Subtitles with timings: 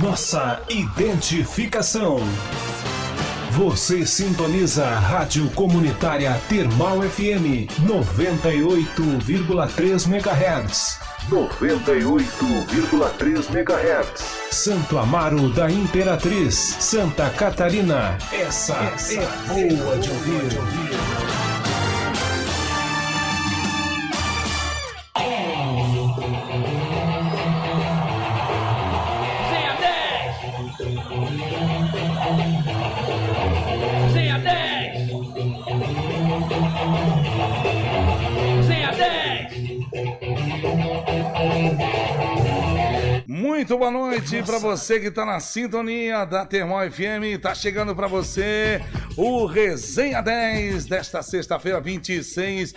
[0.00, 2.18] Nossa identificação.
[3.52, 10.98] Você sintoniza a Rádio Comunitária Termal FM 98,3 MHz.
[11.30, 14.24] 98,3 MHz.
[14.50, 18.18] Santo Amaro da Imperatriz, Santa Catarina.
[18.32, 20.58] Essa, Essa é boa de ouvir.
[43.66, 47.34] Muito boa noite para você que está na sintonia da Termol FM.
[47.34, 48.80] Está chegando para você
[49.16, 52.72] o Resenha 10 desta sexta-feira, 26,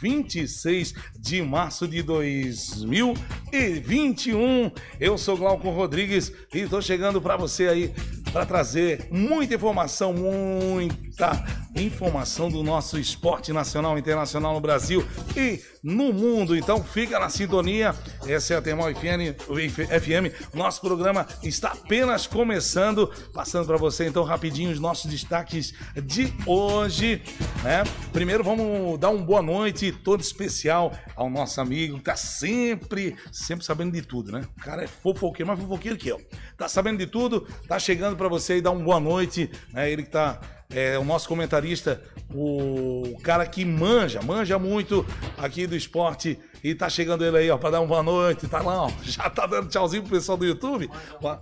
[0.00, 4.72] 26 de março de 2021.
[4.98, 7.94] Eu sou Glauco Rodrigues e estou chegando para você aí
[8.32, 11.40] para trazer muita informação, muita
[11.76, 16.56] informação do nosso esporte nacional e internacional no Brasil e no mundo.
[16.56, 17.94] Então fica na sintonia.
[18.26, 20.54] Essa é a Termal FM, FM.
[20.54, 27.22] Nosso programa está apenas começando, passando para você então rapidinho os nossos destaques de hoje,
[27.62, 27.82] né?
[28.12, 33.64] Primeiro vamos dar uma boa noite todo especial ao nosso amigo que tá sempre, sempre
[33.64, 34.42] sabendo de tudo, né?
[34.56, 36.20] O cara é fofoqueiro, mais fofoqueiro que eu.
[36.56, 39.90] Tá sabendo de tudo, tá chegando para você e dar uma boa noite, né?
[39.90, 40.40] Ele que tá
[40.74, 42.02] é, o nosso comentarista,
[42.34, 45.06] o cara que manja, manja muito
[45.38, 46.38] aqui do esporte.
[46.64, 49.28] E tá chegando ele aí, ó, pra dar uma boa noite, tá lá, ó, já
[49.28, 50.88] tá dando tchauzinho pro pessoal do YouTube.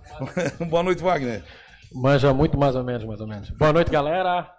[0.67, 1.43] boa noite, Wagner.
[1.93, 3.49] Manja muito mais ou menos, mais ou menos.
[3.51, 4.49] Boa noite, galera.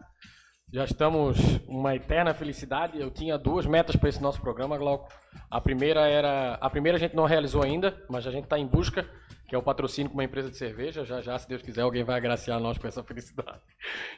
[0.72, 2.98] Já estamos uma eterna felicidade.
[2.98, 5.12] Eu tinha duas metas para esse nosso programa, Glauco.
[5.50, 8.66] A primeira era, a primeira a gente não realizou ainda, mas a gente está em
[8.66, 9.06] busca,
[9.52, 11.04] que é o patrocínio com uma empresa de cerveja.
[11.04, 13.60] Já já, se Deus quiser, alguém vai agraciar nós com essa felicidade.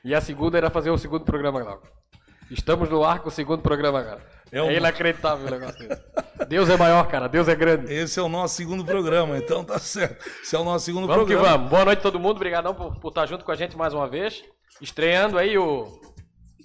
[0.04, 1.88] E a segunda era fazer o segundo programa, Glauco.
[2.52, 4.24] Estamos no ar com o segundo programa, cara.
[4.52, 4.70] É, um...
[4.70, 5.88] é inacreditável o negócio.
[6.48, 7.28] Deus é maior, cara.
[7.28, 7.92] Deus é grande.
[7.92, 10.24] Esse é o nosso segundo programa, então tá certo.
[10.40, 11.42] Esse é o nosso segundo vamos programa.
[11.42, 11.70] Vamos que vamos.
[11.70, 12.36] Boa noite a todo mundo.
[12.36, 14.44] Obrigadão por, por estar junto com a gente mais uma vez.
[14.80, 16.00] Estreando aí o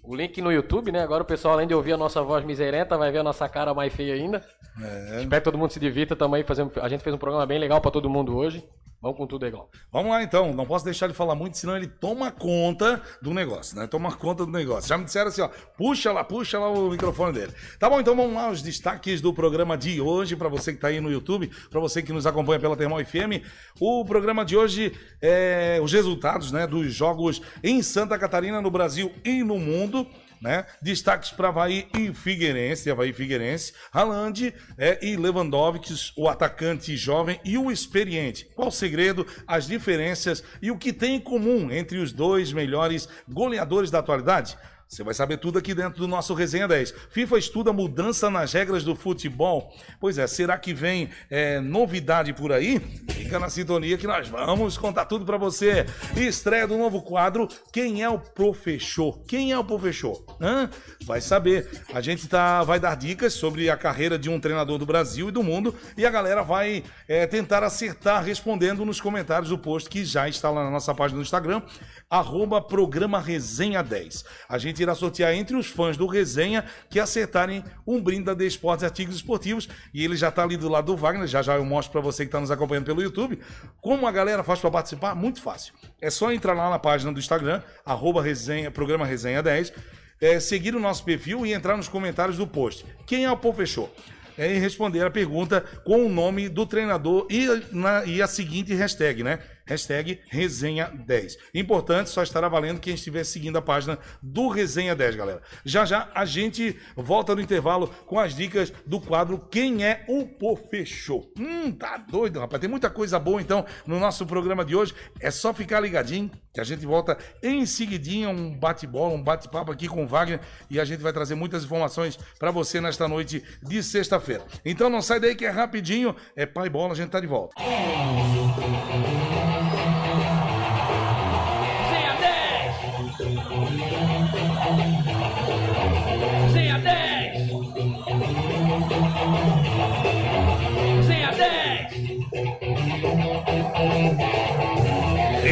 [0.04, 1.02] o link no YouTube, né?
[1.02, 3.74] Agora o pessoal, além de ouvir a nossa voz miserenta, vai ver a nossa cara
[3.74, 4.44] mais feia ainda.
[4.82, 5.22] É.
[5.22, 6.44] Espero que todo mundo se divirta também.
[6.44, 6.72] Fazendo...
[6.82, 8.64] A gente fez um programa bem legal para todo mundo hoje.
[9.02, 9.70] Vamos com tudo Glauco.
[9.94, 13.78] Vamos lá então, não posso deixar ele falar muito, senão ele toma conta do negócio,
[13.78, 13.88] né?
[13.88, 14.90] Toma conta do negócio.
[14.90, 17.54] Já me disseram assim, ó, puxa lá, puxa lá o microfone dele.
[17.80, 20.90] Tá bom, então vamos lá, os destaques do programa de hoje, para você que tá
[20.90, 23.42] aí no YouTube, para você que nos acompanha pela Termal FM.
[23.80, 29.14] O programa de hoje é os resultados, né, dos jogos em Santa Catarina, no Brasil
[29.24, 30.06] e no mundo
[30.42, 30.66] né?
[30.82, 37.40] Destaques para Havaí e Figueirense, Havaí e Figueirense, Haaland é, e Lewandowski, o atacante jovem
[37.44, 38.46] e o experiente.
[38.56, 43.08] Qual o segredo, as diferenças e o que tem em comum entre os dois melhores
[43.28, 44.58] goleadores da atualidade?
[44.90, 46.96] Você vai saber tudo aqui dentro do nosso Resenha 10.
[47.12, 49.72] FIFA estuda mudança nas regras do futebol.
[50.00, 52.80] Pois é, será que vem é, novidade por aí?
[53.12, 55.86] Fica na sintonia que nós vamos contar tudo para você.
[56.18, 59.20] Estreia do novo quadro Quem é o Professor?
[59.28, 60.26] Quem é o Professor?
[60.42, 60.68] Hã?
[61.06, 61.70] Vai saber.
[61.94, 65.32] A gente tá, vai dar dicas sobre a carreira de um treinador do Brasil e
[65.32, 70.04] do mundo e a galera vai é, tentar acertar respondendo nos comentários do post que
[70.04, 71.62] já está lá na nossa página do Instagram,
[72.09, 74.25] arroba programa Resenha 10.
[74.47, 78.46] A gente irá sortear entre os fãs do Resenha que acertarem um brinde da The
[78.46, 79.70] Esportes Artigos Esportivos.
[79.94, 82.24] E ele já está ali do lado do Wagner, já já eu mostro para você
[82.24, 83.40] que está nos acompanhando pelo YouTube.
[83.80, 85.14] Como a galera faz para participar?
[85.14, 85.74] Muito fácil.
[86.02, 89.72] É só entrar lá na página do Instagram, arroba resenha, programa Resenha 10,
[90.20, 92.86] é, seguir o nosso perfil e entrar nos comentários do post.
[93.06, 93.94] Quem é o Pô Fechou?
[94.38, 98.74] É, e responder a pergunta com o nome do treinador e, na, e a seguinte
[98.74, 99.40] hashtag, né?
[99.69, 101.38] Hashtag Resenha 10.
[101.53, 105.44] Importante, só estará valendo quem estiver seguindo a página do Resenha 10, galera.
[105.63, 110.25] Já já a gente volta no intervalo com as dicas do quadro Quem é o
[110.25, 111.31] Pô Fechou.
[111.38, 112.59] Hum, tá doido, rapaz.
[112.59, 114.96] Tem muita coisa boa, então, no nosso programa de hoje.
[115.19, 119.88] É só ficar ligadinho que a gente volta em seguidinha, um bate-bola, um bate-papo aqui
[119.88, 120.40] com o Wagner
[120.70, 124.44] e a gente vai trazer muitas informações para você nesta noite de sexta-feira.
[124.66, 127.53] Então não sai daí que é rapidinho, é pai bola, a gente tá de volta.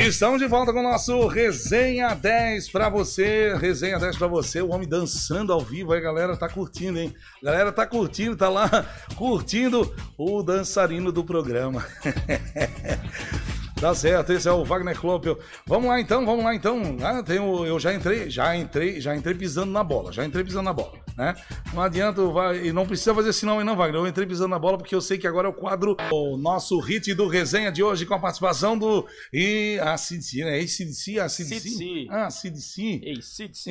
[0.06, 3.56] Estamos de volta com o nosso Resenha 10 para você.
[3.56, 4.62] Resenha 10 para você.
[4.62, 6.36] O homem dançando ao vivo aí, galera.
[6.36, 7.14] Tá curtindo, hein?
[7.44, 8.86] Galera tá curtindo, tá lá
[9.16, 11.86] curtindo o dançarino do programa.
[13.80, 15.38] Tá certo, esse é o Wagner Kloppel.
[15.68, 16.98] Vamos lá então, vamos lá então.
[17.00, 20.44] Ah, tem o, eu já entrei, já entrei, já entrei pisando na bola, já entrei
[20.44, 21.36] pisando na bola, né?
[21.72, 24.02] Não adianta, vai, e não precisa fazer sinal aí não, Wagner.
[24.02, 26.80] Eu entrei pisando na bola porque eu sei que agora é o quadro, o nosso
[26.80, 30.58] hit do resenha de hoje com a participação do e a CDC, né?
[30.60, 31.60] ACDC, a CDC.
[31.60, 32.08] CDC.
[32.10, 33.02] Ah, CDC.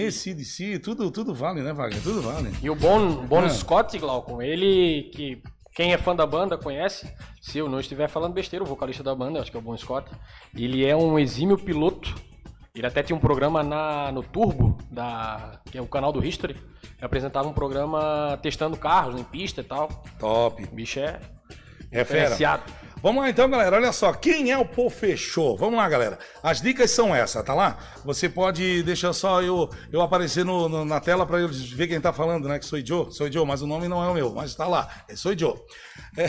[0.06, 2.00] ACDC, tudo, tudo vale, né, Wagner?
[2.00, 2.52] Tudo vale.
[2.62, 3.49] E o Bon, bon Ah.
[3.49, 5.43] Scott, Glaucon, ele que
[5.76, 7.06] quem é fã da banda conhece,
[7.38, 9.76] se eu não estiver falando besteira, o vocalista da banda, acho que é o Bon
[9.76, 10.11] Scott,
[10.56, 12.14] ele é um exímio piloto.
[12.75, 16.55] Ele até tinha um programa na, no Turbo, da, que é o canal do History.
[16.55, 19.88] Ele apresentava um programa testando carros em pista e tal.
[20.19, 20.64] Top.
[20.64, 21.20] O bicho é
[21.90, 22.34] É fera.
[23.02, 23.76] Vamos lá então, galera.
[23.76, 25.56] Olha só, quem é o Pô Fechou?
[25.58, 26.19] Vamos lá, galera.
[26.43, 27.78] As dicas são essas, tá lá?
[28.06, 32.00] Você pode deixar só eu, eu aparecer no, no- na tela para eles ver quem
[32.00, 32.58] tá falando, né?
[32.58, 34.88] Que sou Joe, sou Joe, mas o nome não é o meu, mas tá lá.
[35.08, 35.55] É sou Joe.
[36.17, 36.26] É.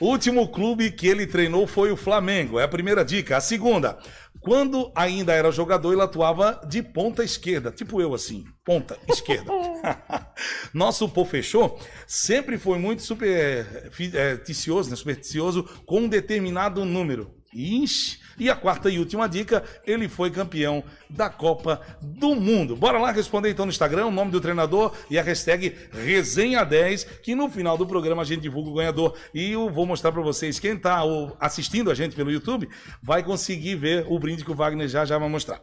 [0.00, 2.58] o último clube que ele treinou foi o Flamengo.
[2.58, 3.36] É a primeira dica.
[3.36, 3.98] A segunda,
[4.40, 9.50] quando ainda era jogador, ele atuava de ponta esquerda, tipo eu assim, ponta esquerda.
[10.74, 14.96] Nosso Pô Fechou sempre foi muito supersticioso, né?
[14.96, 17.34] supersticioso com um determinado número.
[17.54, 18.18] Ixi.
[18.38, 22.76] E a quarta e última dica, ele foi campeão da Copa do Mundo.
[22.76, 27.34] Bora lá responder então no Instagram o nome do treinador e a hashtag Resenha10, que
[27.34, 29.14] no final do programa a gente divulga o ganhador.
[29.34, 31.02] E eu vou mostrar para vocês, quem tá
[31.40, 32.68] assistindo a gente pelo YouTube,
[33.02, 35.60] vai conseguir ver o brinde que o Wagner já já vai mostrar.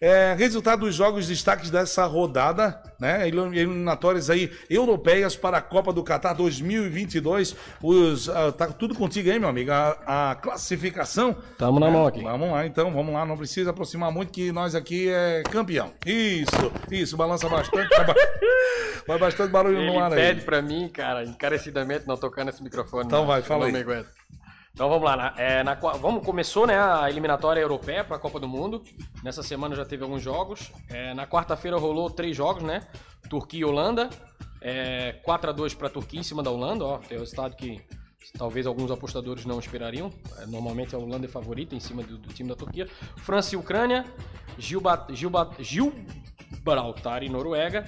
[0.00, 3.26] É, resultado dos jogos destaques dessa rodada, né?
[3.26, 7.56] elim- Eliminatórias aí europeias para a Copa do Catar 2022.
[7.82, 9.70] Os, ah, tá tudo contigo aí, meu amigo.
[9.70, 11.36] A, a classificação.
[11.56, 12.22] Tamo na mão aqui.
[12.22, 13.24] Vamos lá, então, vamos lá.
[13.24, 15.92] Não precisa aproximar muito, que nós aqui é campeão.
[16.04, 17.88] Isso, isso, balança bastante.
[17.88, 18.14] Vai
[19.06, 20.44] Vai bastante barulho Ele no ar pede aí.
[20.44, 23.06] pra mim, cara, encarecidamente não tocando esse microfone.
[23.06, 23.72] Então não, vai, fala aí.
[24.74, 28.40] Então vamos lá, na, é, na vamos, começou né, a eliminatória europeia para a Copa
[28.40, 28.82] do Mundo.
[29.22, 30.72] Nessa semana já teve alguns jogos.
[30.90, 32.80] É, na quarta-feira rolou três jogos, né?
[33.30, 34.10] Turquia e Holanda.
[34.60, 36.98] É, 4 a 2 para a Turquia em cima da Holanda, ó.
[36.98, 37.80] Tem o resultado que
[38.36, 40.12] talvez alguns apostadores não esperariam.
[40.38, 42.88] É, normalmente a Holanda é favorita em cima do, do time da Turquia.
[43.18, 44.04] França e Ucrânia.
[44.58, 47.84] Gilba, Gilba, Gibraltar e Noruega.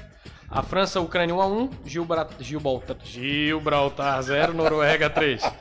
[0.49, 5.43] A França, Ucrânia 1x1, Gilbra- Gibraltar, Gibraltar 0, Noruega 3.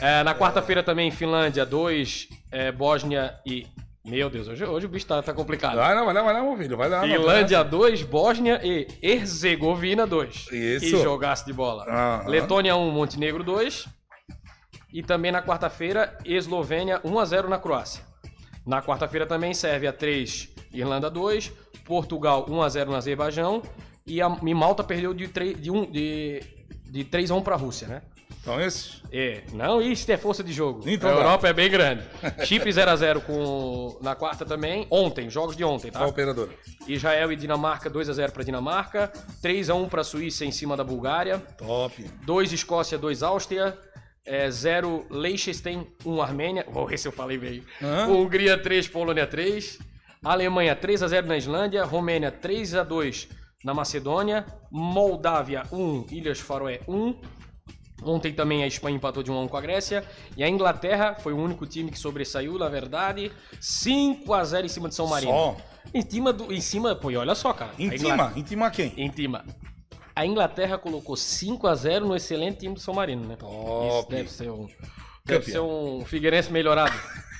[0.00, 3.66] É, na quarta-feira também, Finlândia 2, é, Bósnia e.
[4.04, 5.76] Meu Deus, hoje, hoje o bicho tá, tá complicado.
[5.76, 6.76] Vai lá, vai lá, vai lá, meu filho.
[6.76, 7.02] Vai lá.
[7.02, 10.48] Finlândia 2, Bósnia e Herzegovina 2.
[10.50, 10.80] Isso.
[10.80, 11.84] Que jogaço de bola.
[11.88, 12.28] Aham.
[12.28, 13.86] Letônia 1, Montenegro 2.
[14.92, 18.02] E também na quarta-feira, Eslovênia 1x0 na Croácia.
[18.66, 21.52] Na quarta-feira também, Sérvia 3, Irlanda 2.
[21.84, 23.62] Portugal 1x0 no Azerbaijão.
[24.06, 26.42] E, a, e Malta perdeu de, 3, de, um, de,
[26.84, 28.02] de 3x1 pra Rússia, né?
[28.40, 29.00] Então, esse.
[29.12, 30.82] É, não, isso é força de jogo.
[30.88, 31.12] Então a.
[31.12, 32.02] Europa é bem grande.
[32.44, 34.84] Chip 0x0 com na quarta também.
[34.90, 36.00] Ontem, jogos de ontem, tá?
[36.00, 36.50] Qual operadora?
[36.88, 40.76] Israel e Dinamarca 2 a 0 para Dinamarca, 3 a 1 para Suíça em cima
[40.76, 42.04] da Bulgária, Top.
[42.24, 43.78] 2 Escócia, 2 Áustria,
[44.26, 46.66] é, 0 Liechtenstein, 1 Armênia.
[46.68, 47.62] Vou ver se eu falei bem.
[47.80, 48.08] Hã?
[48.08, 49.78] Hungria 3, Polônia 3.
[50.24, 53.28] Alemanha 3 a 0 na Islândia, Romênia 3 a 2
[53.64, 57.14] na Macedônia, Moldávia 1, Ilhas Faroé 1.
[58.04, 60.04] Ontem também a Espanha empatou de 1 a 1 com a Grécia.
[60.36, 63.30] E a Inglaterra foi o único time que sobressaiu, na verdade.
[63.60, 65.30] 5 a 0 em cima de São Marino.
[65.32, 65.56] Só.
[65.94, 66.52] Em cima do.
[66.52, 67.70] Em cima, pô, e olha só, cara.
[67.78, 68.14] A Intima.
[68.14, 68.92] Ingla- Intima quem?
[68.96, 69.44] Intima.
[70.16, 73.36] A Inglaterra colocou 5 a 0 no excelente time do São Marino, né?
[73.36, 73.88] Top.
[74.00, 74.66] Isso deve ser um.
[75.24, 75.98] Deve ser Campeão.
[75.98, 76.92] um Figueirense melhorado.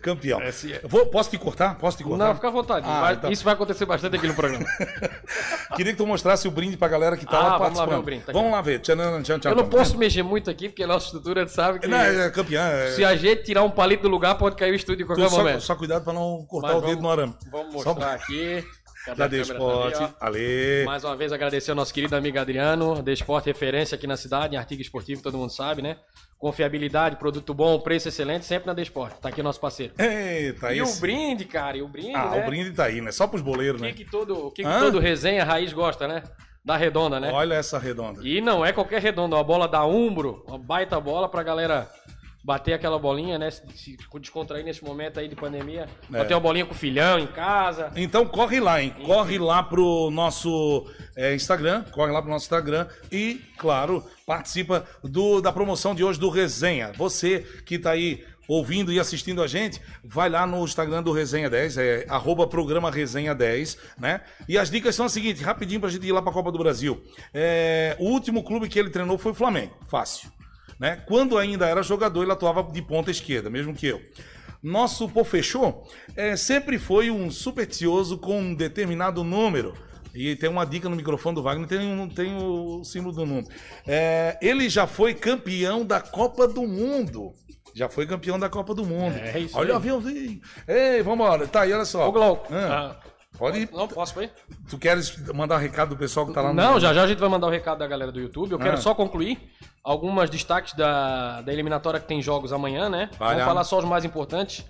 [0.00, 0.40] Campeão.
[0.40, 0.50] É-
[0.82, 1.76] Eu Vou, posso te cortar?
[1.78, 2.26] Posso te cortar?
[2.28, 2.86] Não, fica à vontade.
[2.88, 3.30] Ah, Vai- então.
[3.30, 4.64] Isso vai acontecer bastante aqui no programa.
[5.76, 7.90] Queria que tu mostrasse o brinde pra galera que tá Ah, lá vamos lá participando.
[7.90, 8.38] ver o brinde, tá aqui.
[8.38, 8.80] vamos lá ver.
[8.80, 11.86] Tchan, tchan, Eu não posso mexer muito aqui, porque a nossa estrutura sabe que.
[11.86, 12.62] Não, é campeão.
[12.64, 15.14] é- Se a gente tirar um palito do lugar, pode cair o estúdio em tu
[15.14, 15.60] qualquer só, momento.
[15.60, 17.34] só cuidado pra não cortar Mas o dedo no arame.
[17.50, 18.64] Vamos Só- mostrar aqui.
[19.16, 20.14] Cadê Da.
[20.20, 20.84] Ale.
[20.84, 24.58] Mais uma vez agradecer ao nosso querido amigo Adriano, Desporte referência aqui na cidade, em
[24.58, 25.96] artigo esportivo, todo mundo sabe, né?
[26.38, 29.20] Confiabilidade, produto bom, preço excelente, sempre na Desporte.
[29.20, 29.92] Tá aqui nosso parceiro.
[29.98, 30.98] Eita, e esse.
[30.98, 32.42] o brinde, cara, e o brinde, Ah, né?
[32.42, 33.10] o brinde tá aí, né?
[33.10, 33.92] Só pros boleiros, que, né?
[33.92, 36.22] que todo, o que que todo resenha raiz gosta, né?
[36.64, 37.32] Da redonda, né?
[37.32, 38.20] Olha essa redonda.
[38.22, 41.90] E não é qualquer redonda, uma bola da Umbro, uma baita bola pra galera
[42.42, 43.50] bater aquela bolinha, né?
[43.50, 45.88] Se, se descontrair nesse momento aí de pandemia.
[46.12, 46.18] É.
[46.18, 47.92] Bater uma bolinha com o filhão em casa.
[47.96, 48.94] Então corre lá, hein?
[49.04, 55.40] Corre lá pro nosso é, Instagram, corre lá pro nosso Instagram e, claro, participa do,
[55.40, 56.92] da promoção de hoje do Resenha.
[56.96, 61.50] Você que tá aí ouvindo e assistindo a gente, vai lá no Instagram do Resenha
[61.50, 64.22] 10, é arroba programa Resenha 10, né?
[64.48, 67.02] E as dicas são as seguintes, rapidinho pra gente ir lá pra Copa do Brasil.
[67.34, 70.30] É, o último clube que ele treinou foi o Flamengo, fácil.
[70.78, 70.96] Né?
[71.06, 74.00] Quando ainda era jogador, ele atuava de ponta esquerda, mesmo que eu.
[74.62, 75.84] Nosso Pofechô
[76.16, 79.74] é, sempre foi um supersticioso com um determinado número.
[80.14, 83.46] E tem uma dica no microfone do Wagner, tem, um, tem o símbolo do número.
[83.86, 87.32] É, ele já foi campeão da Copa do Mundo.
[87.74, 89.16] Já foi campeão da Copa do Mundo.
[89.16, 89.76] É isso Olha o aí.
[89.76, 90.40] aviãozinho.
[90.66, 91.46] Ei, vambora.
[91.46, 92.08] Tá aí, olha só.
[92.08, 92.52] Ô, Glauco.
[92.52, 93.08] Ah, ah,
[93.38, 93.68] pode ir.
[93.72, 94.30] não posso ir?
[94.68, 96.54] Tu queres mandar um recado do pessoal que tá lá no.
[96.54, 98.52] Não, já já a gente vai mandar o recado da galera do YouTube.
[98.52, 98.80] Eu quero Ah.
[98.80, 99.38] só concluir
[99.82, 103.08] algumas destaques da, da eliminatória que tem jogos amanhã, né?
[103.18, 103.44] Vai Vamos lá.
[103.46, 104.64] falar só os mais importantes.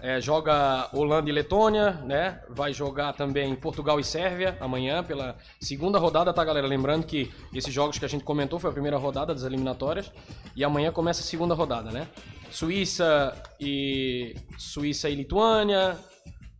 [0.00, 2.38] É, joga Holanda e Letônia, né?
[2.50, 6.66] Vai jogar também Portugal e Sérvia amanhã pela segunda rodada, tá, galera?
[6.66, 10.12] Lembrando que esses jogos que a gente comentou foi a primeira rodada das eliminatórias
[10.54, 12.06] e amanhã começa a segunda rodada, né?
[12.50, 15.96] Suíça e Suíça e Lituânia,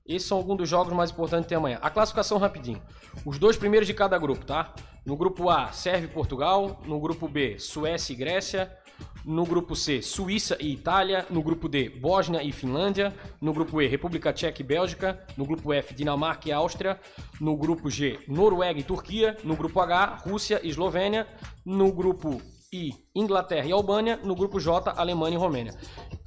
[0.07, 1.79] esses são alguns dos jogos mais importantes que tem amanhã.
[1.81, 2.83] A classificação rapidinho.
[3.25, 4.75] Os dois primeiros de cada grupo, tá?
[5.05, 6.83] No grupo A, Sérvia e Portugal.
[6.87, 8.77] No grupo B, Suécia e Grécia.
[9.25, 11.27] No grupo C, Suíça e Itália.
[11.31, 13.15] No grupo D, Bósnia e Finlândia.
[13.41, 15.27] No grupo E, República Tcheca e Bélgica.
[15.39, 17.01] No grupo F, Dinamarca e Áustria.
[17.41, 19.39] No grupo G, Noruega e Turquia.
[19.43, 21.27] No grupo H, Rússia e Eslovênia.
[21.65, 24.19] No grupo I, Inglaterra e Albânia.
[24.23, 25.75] No grupo J, Alemanha e Romênia.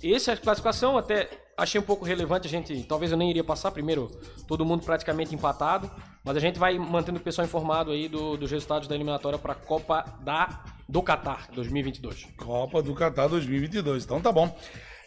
[0.04, 3.44] Essa é a classificação, até achei um pouco relevante, a gente, talvez eu nem iria
[3.44, 4.08] passar primeiro,
[4.48, 5.90] todo mundo praticamente empatado,
[6.24, 9.54] mas a gente vai mantendo o pessoal informado aí do- dos resultados da eliminatória para
[9.54, 12.28] a Copa da do Catar 2022.
[12.38, 14.06] Copa do Catar 2022.
[14.06, 14.56] Então tá bom.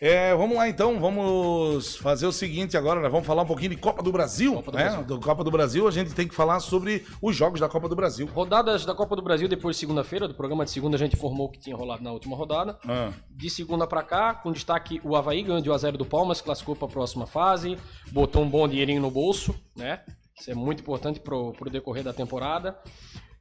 [0.01, 3.09] É, vamos lá então, vamos fazer o seguinte agora, né?
[3.11, 4.85] vamos falar um pouquinho de Copa do Brasil, Copa do né?
[4.85, 5.05] Brasil.
[5.05, 7.95] Do Copa do Brasil, a gente tem que falar sobre os jogos da Copa do
[7.95, 8.27] Brasil.
[8.27, 11.49] Rodadas da Copa do Brasil depois de segunda-feira, do programa de segunda a gente informou
[11.49, 12.79] o que tinha rolado na última rodada.
[12.89, 16.75] Ah, De segunda pra cá, com destaque o Havaí ganhou de 1x0 do Palmas, classificou
[16.75, 17.77] pra próxima fase,
[18.11, 20.01] botou um bom dinheirinho no bolso, né?
[20.41, 22.75] Isso é muito importante pro, pro decorrer da temporada.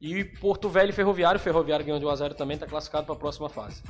[0.00, 3.48] E Porto Velho e Ferroviário, o Ferroviário ganhou de 1x0 também, tá classificado pra próxima
[3.50, 3.82] fase.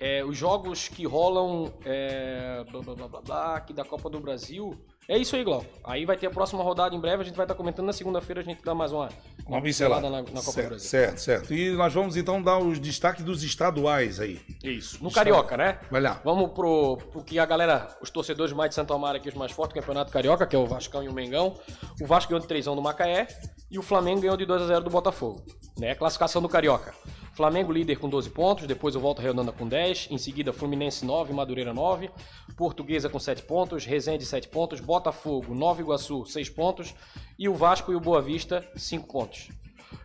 [0.00, 4.18] É, os jogos que rolam é, blá, blá, blá, blá, blá, aqui da Copa do
[4.18, 4.76] Brasil.
[5.08, 5.66] É isso aí, Glauco.
[5.84, 8.40] Aí vai ter a próxima rodada em breve, a gente vai estar comentando na segunda-feira,
[8.40, 9.08] a gente dá mais uma,
[9.46, 10.10] uma pincelada.
[10.10, 10.88] na, na Copa do certo, Brasil.
[10.88, 11.54] certo, certo.
[11.54, 14.40] E nós vamos então dar os destaques dos estaduais aí.
[14.64, 15.02] Isso.
[15.02, 15.78] No Carioca, né?
[15.88, 16.20] Vai lá.
[16.24, 19.52] Vamos pro, pro que a galera, os torcedores mais de Santo Amaro aqui, os mais
[19.52, 21.54] fortes do Campeonato Carioca, que é o Vascão e o Mengão.
[22.00, 23.28] O Vasco ganhou de 3 do Macaé
[23.72, 25.42] e o Flamengo ganhou de 2 a 0 do Botafogo.
[25.78, 25.94] Né?
[25.94, 26.94] Classificação do Carioca.
[27.32, 31.32] Flamengo líder com 12 pontos, depois o Volta Redonda com 10, em seguida Fluminense 9,
[31.32, 32.10] Madureira 9,
[32.54, 36.94] Portuguesa com 7 pontos, Resende 7 pontos, Botafogo, Nova Iguaçu 6 pontos
[37.38, 39.48] e o Vasco e o Boa Vista 5 pontos.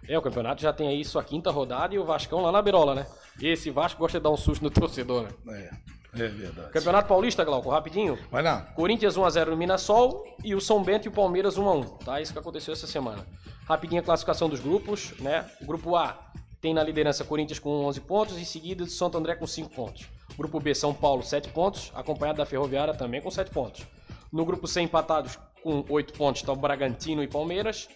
[0.07, 2.95] É, o campeonato já tem aí sua quinta rodada e o Vascão lá na berola,
[2.95, 3.05] né?
[3.41, 5.69] Esse Vasco gosta de dar um susto no torcedor, né?
[5.69, 6.71] É, é verdade.
[6.71, 8.17] Campeonato Paulista, Glauco, rapidinho.
[8.31, 8.62] Vai lá.
[8.75, 12.21] Corinthians 1x0 no Minasol e o São Bento e o Palmeiras 1x1, tá?
[12.21, 13.25] Isso que aconteceu essa semana.
[13.65, 15.45] Rapidinho a classificação dos grupos, né?
[15.62, 16.31] O grupo A
[16.62, 20.07] tem na liderança Corinthians com 11 pontos, em seguida de Santo André com 5 pontos.
[20.38, 23.86] Grupo B, São Paulo, 7 pontos, acompanhado da Ferroviária também com 7 pontos.
[24.31, 27.88] No grupo C, empatados com 8 pontos, estão Bragantino e Palmeiras.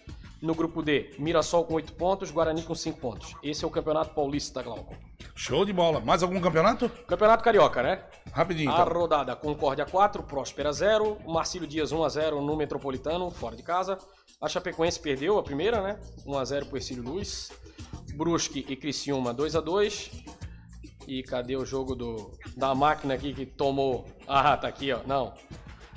[0.42, 3.36] No grupo D, Mirassol com 8 pontos, Guarani com 5 pontos.
[3.44, 4.92] Esse é o Campeonato Paulista, Glauco.
[5.36, 6.00] Show de bola.
[6.00, 6.88] Mais algum campeonato?
[7.06, 8.04] Campeonato Carioca, né?
[8.32, 8.92] Rapidinho A então.
[8.92, 13.96] rodada Concórdia 4, Próspera 0, Marcílio Dias 1x0 no Metropolitano, fora de casa.
[14.40, 16.00] A Chapecoense perdeu a primeira, né?
[16.26, 17.52] 1x0 pro Ercílio Luz.
[18.16, 20.24] Brusque e Criciúma 2x2.
[21.06, 24.06] E cadê o jogo do da máquina aqui que tomou...
[24.26, 25.00] Ah, tá aqui, ó.
[25.06, 25.34] Não.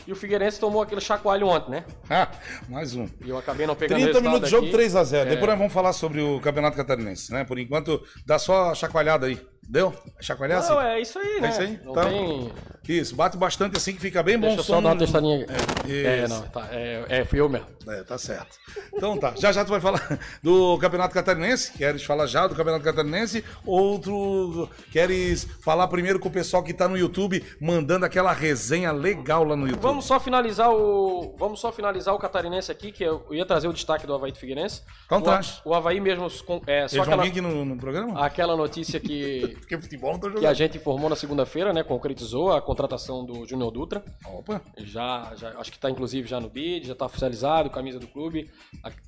[0.07, 1.85] E o Figueirense tomou aquele chacoalho ontem, né?
[2.09, 2.27] Ah,
[2.69, 3.07] mais um.
[3.23, 4.77] E eu acabei não pegando 30 resultado minutos de jogo, aqui.
[4.77, 5.15] 3x0.
[5.15, 5.25] É.
[5.25, 7.43] Depois nós vamos falar sobre o Campeonato Catarinense, né?
[7.43, 9.39] Por enquanto, dá só a chacoalhada aí.
[9.67, 9.93] Deu?
[10.21, 10.73] Chacoalhar assim?
[10.73, 11.49] Não, é isso aí, né?
[11.49, 11.79] isso aí?
[11.83, 12.05] Não Tá.
[12.05, 12.51] tem...
[12.87, 14.73] Isso, bate bastante assim que fica bem bom Deixa eu som.
[14.75, 15.43] só dar uma testadinha.
[15.87, 16.35] É, É, isso.
[16.35, 16.67] não, tá.
[16.71, 17.65] É, é, fui eu mesmo.
[17.87, 18.57] É, tá certo.
[18.93, 19.33] Então tá.
[19.35, 21.71] Já já tu vai falar do Campeonato Catarinense.
[21.71, 23.43] Queres falar já do Campeonato Catarinense?
[23.65, 24.69] Outro.
[24.91, 29.55] Queres falar primeiro com o pessoal que tá no YouTube, mandando aquela resenha legal lá
[29.55, 29.81] no YouTube?
[29.81, 31.35] Vamos só finalizar o.
[31.39, 34.37] Vamos só finalizar o catarinense aqui, que eu ia trazer o destaque do Havaí do
[34.37, 34.83] Figueirense.
[35.05, 35.59] Então o, traz.
[35.65, 36.25] o Havaí mesmo.
[36.25, 38.23] É, só Eles vão aquela, vir aqui no, no programa?
[38.23, 40.55] aquela notícia que, Porque futebol não tô que a jogando.
[40.55, 41.83] gente informou na segunda-feira, né?
[41.83, 44.03] Concretizou a contratação do Júnior Dutra.
[44.25, 44.61] Opa.
[44.77, 48.49] Já, já acho que está inclusive já no bid, já está oficializado, camisa do clube.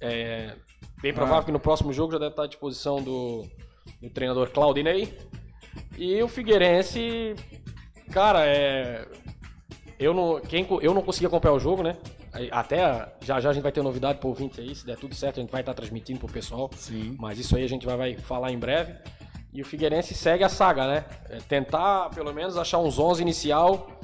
[0.02, 0.56] É,
[1.02, 1.44] bem provável Ah.
[1.46, 3.46] que no próximo jogo já deve estar à disposição do,
[4.02, 5.18] do treinador Claudinei.
[5.98, 7.36] E o Figueirense,
[8.12, 9.08] cara, é.
[10.00, 11.98] Eu não, quem, eu não consegui acompanhar o jogo, né?
[12.52, 15.40] Até já já a gente vai ter novidade pro ouvinte aí, se der tudo certo,
[15.40, 16.70] a gente vai estar transmitindo pro pessoal.
[16.76, 17.16] Sim.
[17.20, 18.94] Mas isso aí a gente vai, vai falar em breve.
[19.54, 21.06] E o Figueirense segue a saga, né?
[21.30, 23.98] É tentar, pelo menos, achar uns 11 inicial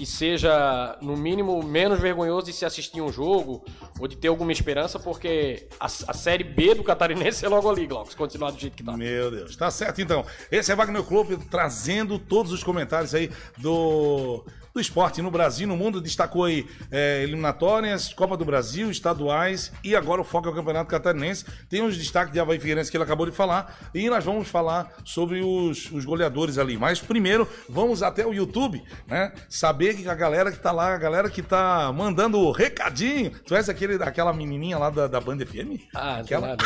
[0.00, 3.62] que seja, no mínimo, menos vergonhoso de se assistir um jogo
[3.98, 7.86] ou de ter alguma esperança, porque a, a Série B do Catarinense é logo ali,
[7.86, 8.96] Glauco, se continuar do jeito que tá.
[8.96, 10.24] Meu Deus, tá certo então.
[10.50, 14.42] Esse é Wagner Clube trazendo todos os comentários aí do
[14.72, 16.00] do esporte no Brasil, no mundo.
[16.00, 20.90] Destacou aí é, eliminatórias, Copa do Brasil, estaduais e agora o foco é o Campeonato
[20.90, 21.44] Catarinense.
[21.68, 24.92] Tem uns destaques de Havaí Figueirense que ele acabou de falar e nós vamos falar
[25.04, 26.76] sobre os, os goleadores ali.
[26.76, 29.32] Mas primeiro, vamos até o YouTube, né?
[29.48, 33.30] Saber que a galera que tá lá, a galera que tá mandando o recadinho.
[33.46, 35.88] Tu és aquele, aquela menininha lá da, da Banda FM?
[35.94, 36.48] Ah, aquela...
[36.48, 36.64] nada,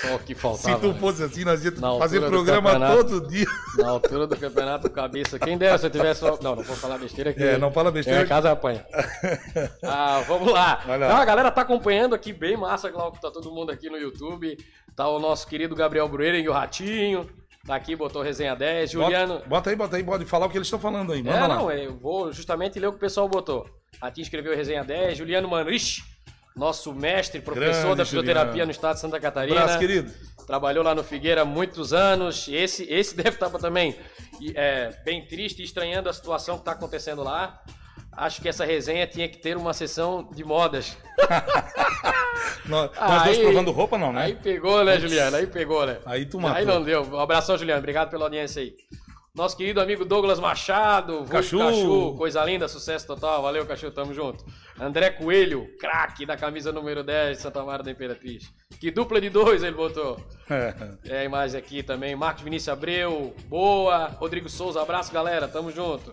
[0.00, 0.74] Só o que faltava.
[0.76, 0.98] Se tu né?
[1.00, 3.46] fosse assim, nós Na fazer programa todo dia.
[3.76, 5.38] Na altura do campeonato, cabeça.
[5.38, 6.22] Quem dera se eu tivesse.
[6.22, 7.42] Não, não vou falar besteira aqui.
[7.42, 8.22] É, não fala besteira.
[8.22, 8.84] Em casa apanha.
[9.82, 10.82] Ah, vamos lá.
[10.86, 10.98] Lá.
[10.98, 13.20] Não, a galera tá acompanhando aqui bem massa, Glauco.
[13.20, 14.56] Tá todo mundo aqui no YouTube.
[14.94, 17.28] Tá o nosso querido Gabriel Brueira e o Ratinho.
[17.66, 18.90] Tá aqui, botou resenha 10.
[18.90, 19.34] Juliano.
[19.34, 21.22] Bota, bota aí, bota aí, pode falar o que eles estão falando aí.
[21.22, 21.56] Manda É, lá.
[21.56, 23.68] não, eu vou justamente ler o que o pessoal botou.
[24.00, 25.18] Ratinho escreveu resenha 10.
[25.18, 26.02] Juliano Manrich,
[26.58, 28.66] nosso mestre, professor Grande da fisioterapia Juliano.
[28.66, 29.60] no estado de Santa Catarina.
[29.60, 30.12] Abraço, querido.
[30.46, 32.48] Trabalhou lá no Figueira há muitos anos.
[32.50, 33.96] Esse, esse deve estar também
[34.54, 37.62] é, bem triste estranhando a situação que está acontecendo lá.
[38.12, 40.96] Acho que essa resenha tinha que ter uma sessão de modas.
[42.66, 44.24] Nós, nós dois Aí- provando roupa, não, né?
[44.24, 45.36] Aí pegou, né, Juliano?
[45.36, 45.98] Aí pegou, né?
[46.04, 46.58] Aí tu matou.
[46.58, 47.02] Aí não deu.
[47.02, 47.78] Um abração, Juliano.
[47.78, 48.74] Obrigado pela audiência aí.
[49.38, 51.58] Nosso querido amigo Douglas Machado, Cachu.
[51.60, 53.40] Cachu, coisa linda, sucesso total.
[53.40, 54.44] Valeu, Cachu, tamo junto.
[54.80, 58.52] André Coelho, craque da camisa número 10 de Santa Maria da Imperatriz.
[58.80, 60.20] Que dupla de dois ele botou.
[61.08, 62.16] É a imagem aqui também.
[62.16, 64.06] Marcos Vinícius Abreu, boa.
[64.18, 66.12] Rodrigo Souza, abraço, galera, tamo junto.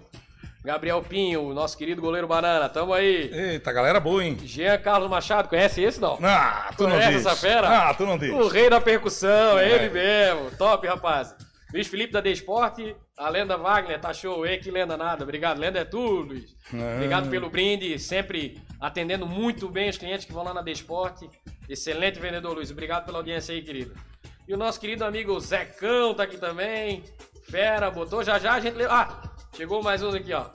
[0.63, 3.31] Gabriel Pinho, nosso querido goleiro Banana, tamo aí.
[3.33, 4.37] Eita, galera boa, hein?
[4.43, 6.19] Jean Carlos Machado, conhece esse não?
[6.21, 7.25] Ah, tu não Conhece diz.
[7.25, 7.89] essa fera?
[7.89, 8.31] Ah, tu não diz.
[8.31, 9.75] O rei da percussão, é É.
[9.75, 10.51] ele mesmo.
[10.57, 11.35] Top, rapaz.
[11.75, 14.45] Luiz Felipe da The Esporte, a lenda Wagner, tá show.
[14.45, 15.23] Ei, que lenda nada.
[15.23, 16.55] Obrigado, lenda é tu, Luiz.
[16.73, 16.93] Ah.
[16.95, 21.29] Obrigado pelo brinde, sempre atendendo muito bem os clientes que vão lá na The Esporte.
[21.67, 22.71] Excelente vendedor, Luiz.
[22.71, 23.93] Obrigado pela audiência aí, querido.
[24.47, 27.03] E o nosso querido amigo Zecão tá aqui também.
[27.43, 28.81] Fera, botou já já a gente.
[28.89, 29.21] Ah,
[29.53, 30.45] chegou mais uns aqui, ó.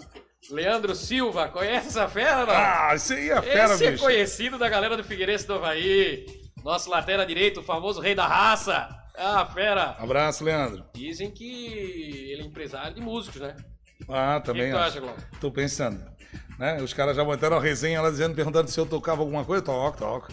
[0.50, 2.54] Leandro Silva, conhece essa fera, não?
[2.54, 4.02] Ah, isso aí é fera, Esse é bicho.
[4.02, 6.24] conhecido da galera do Figueirense do Havaí.
[6.64, 8.99] Nosso lateral direito, o famoso rei da raça.
[9.16, 9.96] Ah, fera.
[9.98, 10.84] Abraço, Leandro.
[10.94, 11.66] Dizem que
[12.32, 13.56] ele é empresário de músicos, né?
[14.08, 15.20] Ah, O que, também que tu acha, Glauco?
[15.40, 16.02] Tô pensando.
[16.58, 16.82] Né?
[16.82, 19.62] Os caras já botaram a resenha lá dizendo, perguntando se eu tocava alguma coisa.
[19.62, 20.28] Toco, toco.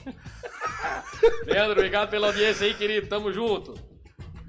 [1.46, 3.08] Leandro, obrigado pela audiência aí, querido.
[3.08, 3.74] Tamo junto.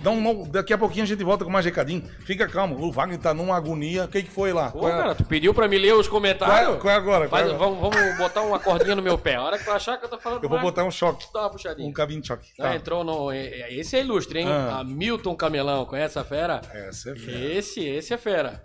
[0.00, 2.02] Então, não- daqui a pouquinho a gente volta com mais recadinho.
[2.20, 2.76] Fica calmo.
[2.80, 4.04] O Wagner tá numa agonia.
[4.04, 4.70] O que, que foi lá?
[4.70, 6.76] Qual é- cara, tu pediu pra me ler os qual, comentários.
[6.76, 7.28] é, qual é agora?
[7.28, 7.58] Qual é agora?
[7.58, 9.34] vamos, vamos botar uma cordinha no meu pé.
[9.34, 11.26] A hora que tu achar que eu tô falando Eu vou mais, botar um choque.
[11.34, 11.88] dá uma puxadinha.
[11.88, 12.48] Um cabinho de choque.
[12.60, 12.76] Ah, Tá.
[12.76, 13.32] entrou no.
[13.32, 14.46] Esse é ilustre, hein?
[14.48, 14.78] Ah.
[14.80, 16.60] Hamilton Camelão, conhece a fera?
[16.72, 17.38] Essa é fera.
[17.38, 18.62] Esse, esse é fera.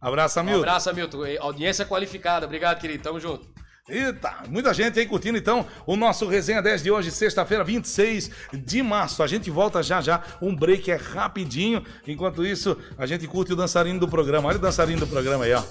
[0.00, 0.60] Abraço, Um Hamilton.
[0.60, 1.18] abraço, Hamilton.
[1.40, 2.46] Audiência qualificada.
[2.46, 3.02] Obrigado, querido.
[3.02, 3.48] Tamo junto.
[3.88, 8.82] Eita, muita gente aí curtindo então o nosso Resenha 10 de hoje, sexta-feira, 26 de
[8.82, 9.22] março.
[9.22, 11.82] A gente volta já já, um break é rapidinho.
[12.06, 14.48] Enquanto isso, a gente curte o dançarino do programa.
[14.48, 15.62] Olha o dançarino do programa aí, ó.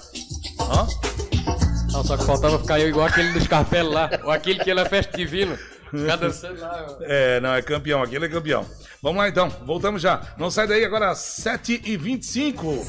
[0.58, 0.86] Ó,
[1.92, 4.80] Não, só que faltava ficar eu igual aquele do Scarpelli lá, ou aquele que ele
[4.80, 5.56] é festa divino.
[5.90, 6.86] Ficar dançando lá.
[6.88, 6.96] ó.
[7.02, 8.66] é, não, é campeão, aquele é campeão.
[9.00, 10.20] Vamos lá então, voltamos já.
[10.36, 12.88] Não sai daí agora, 7h25.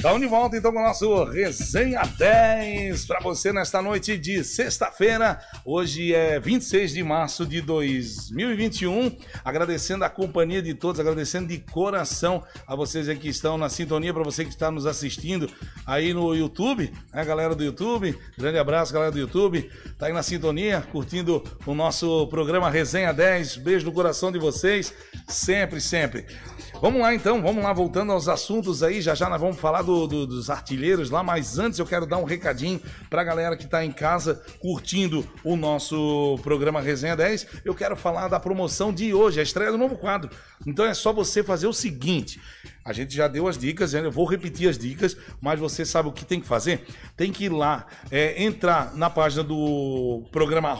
[0.00, 5.38] Estamos de volta então com o nosso Resenha 10 para você nesta noite de sexta-feira.
[5.62, 9.14] Hoje é 26 de março de 2021.
[9.44, 14.22] Agradecendo a companhia de todos, agradecendo de coração a vocês que estão na sintonia, para
[14.22, 15.50] você que está nos assistindo
[15.84, 18.18] aí no YouTube, né, galera do YouTube.
[18.38, 19.70] Grande abraço, galera do YouTube.
[19.98, 23.58] Tá aí na sintonia, curtindo o nosso programa Resenha 10.
[23.58, 24.94] Beijo no coração de vocês,
[25.28, 26.24] sempre, sempre.
[26.80, 29.89] Vamos lá então, vamos lá, voltando aos assuntos aí, já já nós vamos falar do-
[30.06, 33.84] do- dos artilheiros lá, mas antes eu quero dar um recadinho pra galera que tá
[33.84, 37.46] em casa curtindo o nosso programa Resenha 10.
[37.64, 40.30] Eu quero falar da promoção de hoje, a estreia do novo quadro.
[40.66, 42.40] Então é só você fazer o seguinte:
[42.84, 46.12] a gente já deu as dicas, eu vou repetir as dicas, mas você sabe o
[46.12, 46.86] que tem que fazer?
[47.16, 50.74] Tem que ir lá, é, entrar na página do programa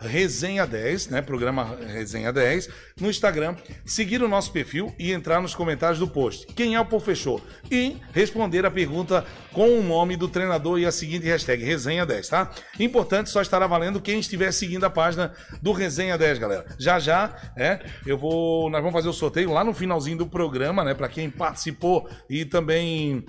[0.00, 1.22] Resenha 10, né?
[1.22, 6.46] Programa Resenha 10, no Instagram, seguir o nosso perfil e entrar nos comentários do post.
[6.54, 7.40] Quem é o professor?
[7.70, 12.28] E responder a pergunta com o nome do treinador e a seguinte hashtag, Resenha 10,
[12.28, 12.50] tá?
[12.80, 16.66] Importante, só estará valendo quem estiver seguindo a página do Resenha 10, galera.
[16.78, 20.82] Já já, é, eu vou, nós vamos fazer o sorteio lá no finalzinho do programa,
[20.82, 20.94] né?
[20.94, 23.24] Para quem participou e também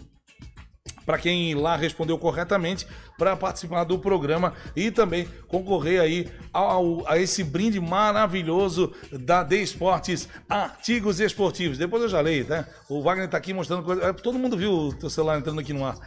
[1.05, 7.17] para quem lá respondeu corretamente para participar do programa e também concorrer aí ao, a
[7.17, 11.77] esse brinde maravilhoso da D Esportes Artigos Esportivos.
[11.77, 12.65] Depois eu já leio, né?
[12.89, 14.03] O Wagner tá aqui mostrando coisa.
[14.03, 15.97] é, Todo mundo viu o teu celular entrando aqui no ar.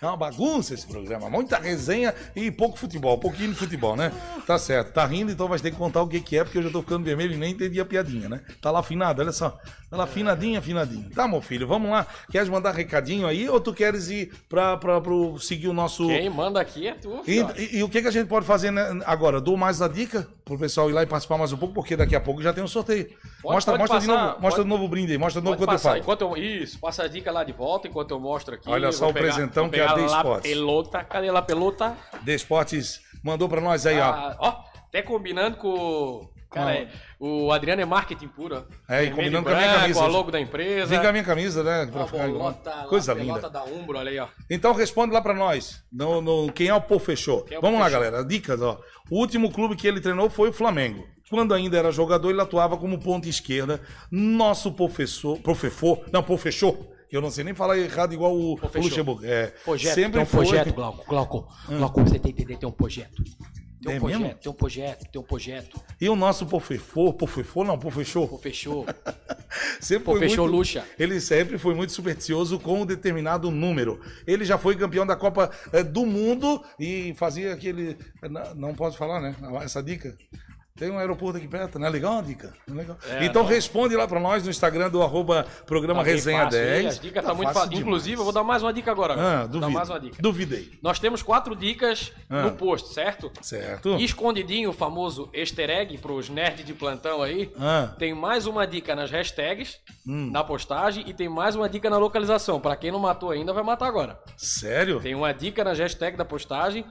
[0.00, 1.28] É uma bagunça esse programa.
[1.28, 3.18] Muita resenha e pouco futebol.
[3.18, 4.12] Pouquinho de futebol, né?
[4.46, 4.92] Tá certo.
[4.92, 6.82] Tá rindo, então vai ter que contar o que, que é, porque eu já tô
[6.82, 8.40] ficando vermelho e nem entendi a piadinha, né?
[8.60, 9.58] Tá lá afinado, olha só.
[9.90, 11.10] Tá lá afinadinho, afinadinho.
[11.10, 12.06] Tá, meu filho, vamos lá.
[12.30, 16.06] Queres mandar recadinho aí ou tu queres ir pra, pra, pro, seguir o nosso.
[16.06, 18.70] Quem manda aqui é tu, E, e- e o que, que a gente pode fazer
[18.70, 19.40] né, agora?
[19.40, 22.14] Dou mais a dica pro pessoal ir lá e participar mais um pouco, porque daqui
[22.14, 23.08] a pouco já tem um sorteio.
[23.42, 25.44] mostra pode mostra de passar, novo, mostra pode- de novo o brinde aí, mostra de
[25.44, 26.00] novo Pode quando eu passar, falo.
[26.02, 28.68] enquanto eu, isso, passa a dica lá de volta enquanto eu mostro aqui.
[28.70, 30.48] Olha só o presentão vou que é a pegar The lá Sports.
[30.50, 31.96] pelota, cadê lá pelota?
[32.24, 34.04] The Esportes mandou pra nós aí, ó.
[34.04, 34.48] Ah, ó,
[34.88, 36.28] até combinando com.
[36.56, 36.88] Cara, é,
[37.20, 38.66] o Adriano é marketing puro.
[38.88, 40.02] É, e combinando e com a minha branco, camisa.
[40.02, 40.86] a logo da empresa.
[40.86, 41.86] Vem com a minha camisa, né?
[41.86, 43.50] Pra Ó, ficar bolota lá, Coisa linda.
[43.50, 44.28] da Umbro, olha aí, ó.
[44.50, 45.82] Então responde lá pra nós.
[45.92, 47.46] No, no- quem é o Pô Fechou?
[47.50, 48.00] É Vamos Pô lá, Fechou?
[48.02, 48.24] galera.
[48.24, 48.80] Dicas, ó.
[49.10, 51.06] O último clube que ele treinou foi o Flamengo.
[51.28, 53.80] Quando ainda era jogador, ele atuava como ponta esquerda.
[54.10, 55.38] Nosso professor.
[55.40, 56.00] Professor.
[56.12, 56.92] Não, Pô Fechou.
[57.10, 58.60] Eu não sei nem falar errado igual o, o.
[58.82, 59.24] Luxemburgo.
[59.24, 60.44] É, Projeto, sempre tem um foi.
[60.46, 61.04] projeto, Glauco.
[61.08, 63.22] Glauco, Glauco, você tem que entender, tem um projeto.
[63.86, 64.38] Tem um É projeto, mesmo?
[64.38, 65.80] tem um projeto, tem um projeto.
[66.00, 68.28] E o nosso Pô Fefô não, Pô Fechou.
[68.28, 68.86] Pô, fechou.
[69.80, 70.84] Sempre muito, luxa.
[70.98, 74.00] Ele sempre foi muito supersticioso com um determinado número.
[74.26, 77.96] Ele já foi campeão da Copa eh, do Mundo e fazia aquele.
[78.22, 79.34] Não, não posso falar, né?
[79.62, 80.16] Essa dica.
[80.76, 82.52] Tem um aeroporto aqui perto, não é legal a dica?
[82.68, 82.98] É legal?
[83.08, 83.48] É, então não.
[83.48, 86.64] responde lá pra nós no Instagram do arroba programa Tá Resenha fácil, hein?
[86.66, 86.86] 10.
[86.86, 87.86] As dicas Tá tá muito fácil demais.
[87.86, 89.14] Inclusive, eu vou dar mais uma dica agora.
[89.14, 89.70] Ah, vou dar duvido.
[89.70, 90.16] mais uma dica.
[90.20, 90.78] Duvidei.
[90.82, 92.42] Nós temos quatro dicas Ah.
[92.42, 93.32] no post, certo?
[93.40, 93.96] Certo?
[93.96, 97.50] Escondidinho, o famoso easter egg pros nerds de plantão aí.
[97.58, 97.94] Ah.
[97.98, 102.60] Tem mais uma dica nas hashtags, na postagem, e tem mais uma dica na localização.
[102.60, 104.20] Pra quem não matou ainda, vai matar agora.
[104.36, 105.00] Sério?
[105.00, 106.84] Tem uma dica nas hashtags da postagem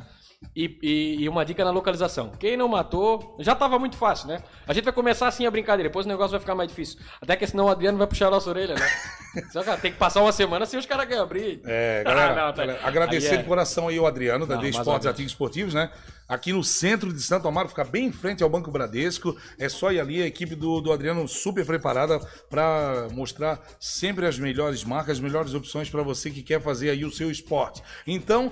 [0.56, 2.30] e, e- e uma dica na localização.
[2.40, 4.42] Quem não matou, já tava muito fácil, né?
[4.68, 7.00] A gente vai começar assim a brincadeira, depois o negócio vai ficar mais difícil.
[7.22, 8.86] Até que senão o Adriano vai puxar a nossa orelha, né?
[9.52, 11.62] Só que tem que passar uma semana sem os caras ganhar abrir.
[11.66, 14.56] É, galera, Ah, não, tá- galera, agradecer aí é- de coração aí o Adriano, da
[14.56, 15.08] Não, uma Esportes.
[15.08, 15.92] Artigos Esportivos, né?
[16.28, 19.36] Aqui no centro de Santo Amaro, fica bem em frente ao Banco Bradesco.
[19.60, 22.20] É só ir ali, a equipe do, do Adriano super preparada
[22.50, 27.06] para mostrar sempre as melhores marcas, as melhores opções para você que quer fazer aí
[27.06, 27.84] o seu esporte.
[28.08, 28.52] Então,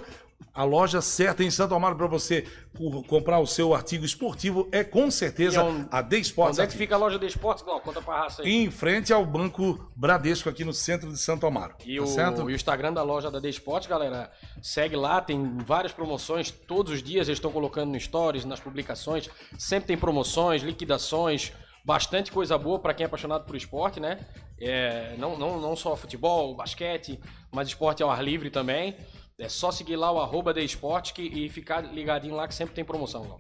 [0.53, 4.83] a loja certa em Santo Amaro para você co- comprar o seu artigo esportivo é
[4.83, 7.63] com certeza E onde- a The Esportes Onde é que fica a loja de esportes,
[7.63, 7.85] Glauco?
[7.85, 8.51] Conta pra raça aí.
[8.51, 11.75] Em frente ao Banco Bradesco, aqui no centro de Santo Amaro.
[11.85, 12.41] E, tá o, certo?
[12.49, 16.93] e o Instagram da loja da The Sport, galera, segue lá, tem várias promoções, todos
[16.93, 21.51] os dias eles estão colocando no stories, nas publicações, sempre tem promoções, liquidações,
[21.85, 24.19] bastante coisa boa para quem é apaixonado por esporte, né?
[24.59, 27.19] É, não, não, não só futebol, basquete,
[27.51, 28.95] mas esporte ao ar livre também.
[29.43, 32.73] É só seguir lá o arroba The Sport que- e ficar ligadinho lá que sempre
[32.73, 33.37] tem promoção.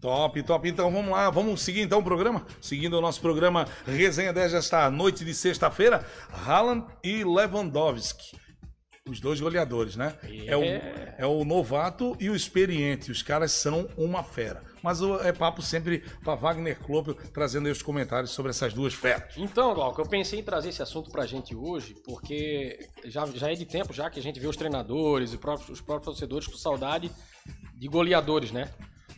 [0.00, 0.68] Top, top.
[0.68, 2.46] Então vamos lá, vamos seguir então o programa.
[2.60, 6.06] Seguindo o nosso programa Resenha 10 esta noite de sexta-feira,
[6.46, 8.36] Haaland e Lewandowski.
[9.08, 10.14] Os dois goleadores, né?
[10.46, 10.62] É, o,
[11.18, 13.10] é o novato e o experiente.
[13.10, 14.62] Os caras são uma fera.
[14.82, 18.94] Mas o- é papo sempre para Wagner Klopp trazendo aí os comentários sobre essas duas
[18.94, 19.34] feras.
[19.36, 23.54] Então, Glauco, eu pensei em trazer esse assunto pra gente hoje, porque já, já é
[23.54, 26.56] de tempo já que a gente vê os treinadores e próprios- os próprios torcedores com
[26.56, 27.10] saudade
[27.74, 28.70] de goleadores, né?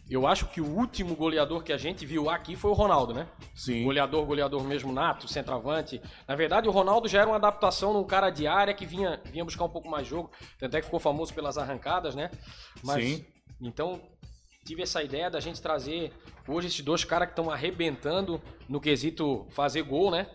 [0.08, 3.28] Eu acho que o último goleador que a gente viu aqui foi o Ronaldo, né?
[3.54, 3.84] Sim.
[3.84, 6.02] Goleador, goleador mesmo nato, centroavante.
[6.26, 9.44] Na verdade, o Ronaldo já era uma adaptação num cara de área que vinha, vinha
[9.44, 10.28] buscar um pouco mais jogo.
[10.58, 12.28] Tanto é que ficou famoso pelas arrancadas, né?
[12.82, 13.24] Mas, Sim.
[13.60, 14.00] Então,
[14.64, 16.12] tive essa ideia da gente trazer
[16.46, 20.26] hoje esses dois caras que estão arrebentando no quesito fazer gol, né?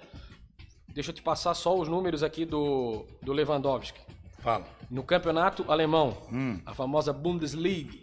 [0.94, 4.00] Deixa eu te passar só os números aqui do, do Lewandowski.
[4.40, 4.66] Fala.
[4.90, 6.60] No campeonato alemão, Hum.
[6.66, 7.98] a famosa Bundesliga,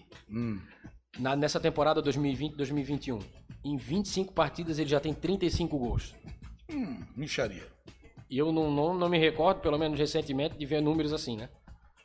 [1.19, 3.21] na- nessa temporada 2020-2021,
[3.65, 6.15] em 25 partidas ele já tem 35 gols.
[7.17, 7.67] Micharia.
[8.29, 11.49] E eu não, não, não me recordo, pelo menos recentemente, de ver números assim, né?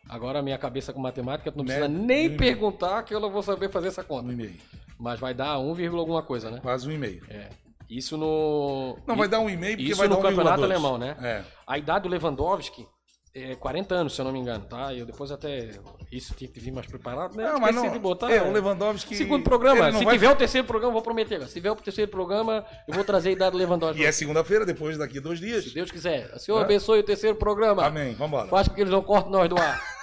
[0.09, 1.99] Agora minha cabeça com matemática, tu não precisa Né?
[2.05, 4.31] nem perguntar que eu não vou saber fazer essa Um conta.
[4.31, 4.55] e meio.
[4.99, 6.59] Mas vai dar 1, vírgula alguma coisa, né?
[6.61, 7.23] Quase um e meio.
[7.29, 7.49] É.
[7.89, 8.97] Isso no.
[9.05, 10.63] Não, vai dar um e meio porque Isso vai no dar um campeonato 1,2.
[10.63, 11.15] alemão, né?
[11.21, 11.43] É.
[11.65, 12.85] A idade do Lewandowski
[13.33, 14.93] é 40 anos, se eu não me engano, tá?
[14.93, 15.69] Eu depois até.
[16.11, 17.43] Isso tinha que vir mais preparado, né?
[17.51, 17.89] Não, mas não.
[17.91, 18.31] de botar.
[18.31, 18.49] é, né?
[18.49, 19.15] o Lewandowski.
[19.15, 19.91] Segundo programa.
[19.93, 21.41] Se vai- tiver o terceiro programa, eu vou prometer.
[21.47, 24.01] Se tiver o terceiro programa, eu vou trazer a idade do Lewandowski.
[24.01, 25.65] E é segunda-feira, depois daqui dois dias.
[25.65, 26.31] Se Deus quiser.
[26.33, 26.63] O Senhor É.
[26.63, 27.85] abençoe o terceiro programa.
[27.85, 28.15] Amém.
[28.15, 28.47] Vambora.
[28.49, 29.96] Faz com que eles não cortem nós do ar.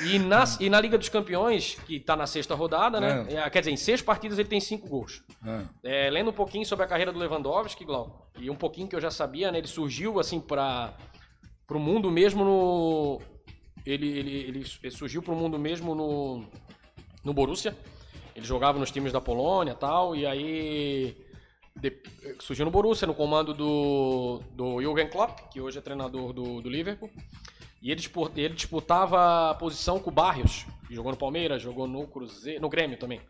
[0.00, 3.26] E na, e na Liga dos Campeões, que tá na sexta rodada, né?
[3.28, 5.22] É, quer dizer, em seis partidas ele tem cinco gols.
[5.82, 9.00] É, lendo um pouquinho sobre a carreira do Lewandowski, Glau, e um pouquinho que eu
[9.00, 9.58] já sabia, né?
[9.58, 10.96] Ele surgiu, assim, para
[11.70, 13.20] o mundo mesmo no...
[13.84, 16.46] Ele, ele, ele, ele surgiu para o mundo mesmo no,
[17.22, 17.76] no Borussia.
[18.34, 21.16] Ele jogava nos times da Polônia e tal, e aí
[21.76, 22.02] de,
[22.40, 26.70] surgiu no Borussia, no comando do, do Jürgen Klopp, que hoje é treinador do, do
[26.70, 27.10] Liverpool.
[27.82, 28.00] E ele,
[28.36, 32.96] ele disputava a posição com o Barrios, jogou no Palmeiras, jogou no Cruzeiro, no Grêmio
[32.96, 33.20] também.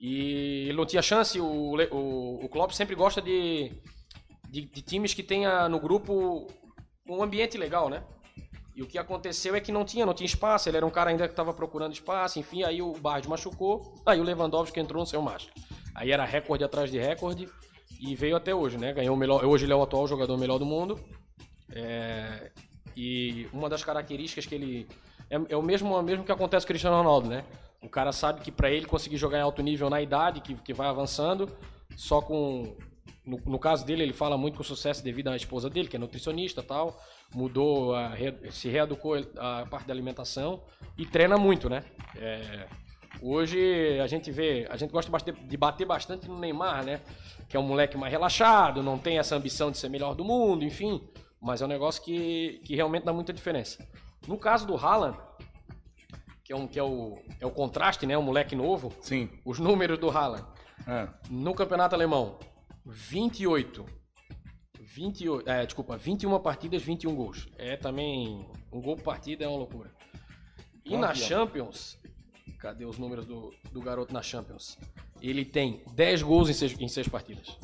[0.00, 3.70] E ele não tinha chance, o, o, o Klopp sempre gosta de,
[4.48, 6.46] de, de times que tenha no grupo
[7.06, 8.02] um ambiente legal, né?
[8.74, 11.10] E o que aconteceu é que não tinha, não tinha espaço, ele era um cara
[11.10, 15.06] ainda que estava procurando espaço, enfim, aí o Barrios machucou, aí o Lewandowski entrou no
[15.06, 15.48] seu macho.
[15.94, 17.48] Aí era recorde atrás de recorde
[18.00, 18.92] e veio até hoje, né?
[18.92, 20.98] Ganhou o melhor, hoje ele é o atual jogador melhor do mundo.
[21.70, 22.50] É,
[22.96, 24.88] e uma das características que ele.
[25.30, 27.44] É, é o mesmo, mesmo que acontece com o Cristiano Ronaldo, né?
[27.84, 30.72] O cara sabe que para ele conseguir jogar em alto nível na idade, que, que
[30.72, 31.48] vai avançando,
[31.96, 32.76] só com.
[33.24, 35.98] No, no, caso dele, ele fala muito com sucesso devido à esposa dele, que é
[35.98, 36.98] nutricionista tal.
[37.34, 38.12] Mudou, a,
[38.50, 40.62] se reeducou a parte da alimentação
[40.96, 41.84] e treina muito, né?
[42.16, 42.66] É,
[43.20, 47.00] hoje a gente vê, a gente gosta de bater bastante no Neymar, né?
[47.48, 50.64] Que é um moleque mais relaxado, não tem essa ambição de ser melhor do mundo,
[50.64, 51.02] enfim.
[51.44, 53.86] Mas é um negócio que, que realmente dá muita diferença.
[54.26, 55.18] No caso do Haaland,
[56.42, 58.16] que é, um, que é, o, é o contraste, né?
[58.16, 58.90] O moleque novo.
[59.02, 59.28] Sim.
[59.44, 60.46] Os números do Haaland.
[60.86, 61.06] É.
[61.28, 62.38] No campeonato alemão,
[62.86, 63.84] 28.
[64.80, 67.46] 28, é, desculpa, 21 partidas, 21 gols.
[67.58, 68.48] É também.
[68.72, 69.94] Um gol por partida é uma loucura.
[70.82, 71.98] E na Champions,
[72.58, 74.78] cadê os números do, do garoto na Champions?
[75.20, 77.58] Ele tem 10 gols em 6, em 6 partidas.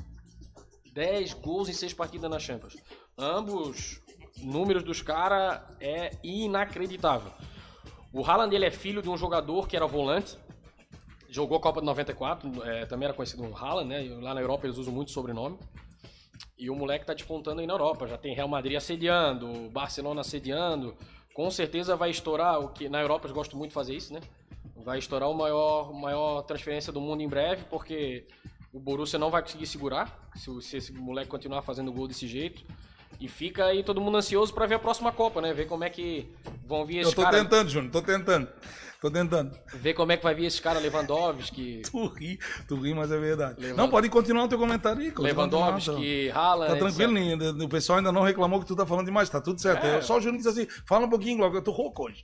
[0.93, 2.77] 10 gols em 6 partidas na Champions.
[3.18, 4.01] Ambos
[4.42, 7.33] números dos caras é inacreditável.
[8.12, 10.37] O Haaland ele é filho de um jogador que era volante,
[11.29, 14.03] jogou a Copa de 94, é, também era conhecido como Haaland, né?
[14.20, 15.59] Lá na Europa eles usam muito sobrenome.
[16.59, 20.94] E o moleque tá despontando aí na Europa, já tem Real Madrid assediando, Barcelona assediando.
[21.33, 24.20] Com certeza vai estourar o que na Europa eles gostam muito de fazer isso, né?
[24.77, 28.27] Vai estourar o maior, maior transferência do mundo em breve, porque
[28.73, 32.64] o Borussia não vai conseguir segurar se, se esse moleque continuar fazendo gol desse jeito.
[33.20, 35.52] E fica aí todo mundo ansioso para ver a próxima Copa, né?
[35.52, 36.26] Ver como é que
[36.64, 37.35] vão vir esses caras.
[37.35, 37.61] Eu tô cara...
[37.61, 38.48] tentando, Júnior, tô tentando.
[39.00, 39.59] Tô tentando.
[39.74, 41.83] Ver como é que vai vir esse cara Lewandowski.
[41.90, 43.72] tu ri, tu ri, mas é verdade.
[43.74, 45.12] Não, pode continuar o teu comentário aí.
[45.16, 46.72] Lewandowski, Haaland...
[46.72, 47.64] Tá tranquilo, ainda.
[47.64, 49.87] o pessoal ainda não reclamou que tu tá falando demais, tá tudo certo.
[49.87, 50.02] É.
[50.02, 52.22] Só o Júnior disse assim, fala um pouquinho logo, eu tô rouco hoje.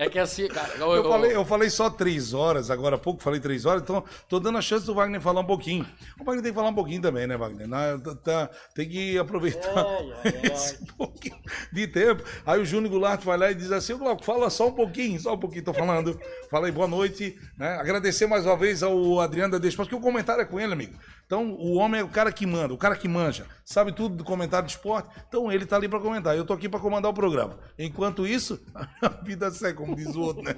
[0.00, 0.76] É que assim, cara.
[0.78, 4.02] Eu, eu, falei, eu falei só três horas, agora há pouco falei três horas, então
[4.30, 5.86] tô dando a chance do Wagner falar um pouquinho.
[6.18, 7.68] O Wagner tem que falar um pouquinho também, né, Wagner?
[7.68, 9.84] Na, tá, tá, tem que aproveitar
[10.42, 11.36] esse pouquinho
[11.70, 12.24] de tempo.
[12.46, 15.34] Aí o Júnior Goulart vai lá e diz assim: Glauco, fala só um pouquinho, só
[15.34, 16.18] um pouquinho, tô falando.
[16.50, 17.74] Falei boa noite, né?
[17.74, 20.94] Agradecer mais uma vez ao Adriano da Despas, porque o comentário é com ele, amigo.
[21.30, 24.24] Então, o homem é o cara que manda, o cara que manja, sabe tudo do
[24.24, 25.08] comentário de esporte.
[25.28, 26.36] Então, ele tá ali para comentar.
[26.36, 27.56] Eu tô aqui para comandar o programa.
[27.78, 28.60] Enquanto isso,
[29.00, 30.56] a vida segue, como diz o outro, né?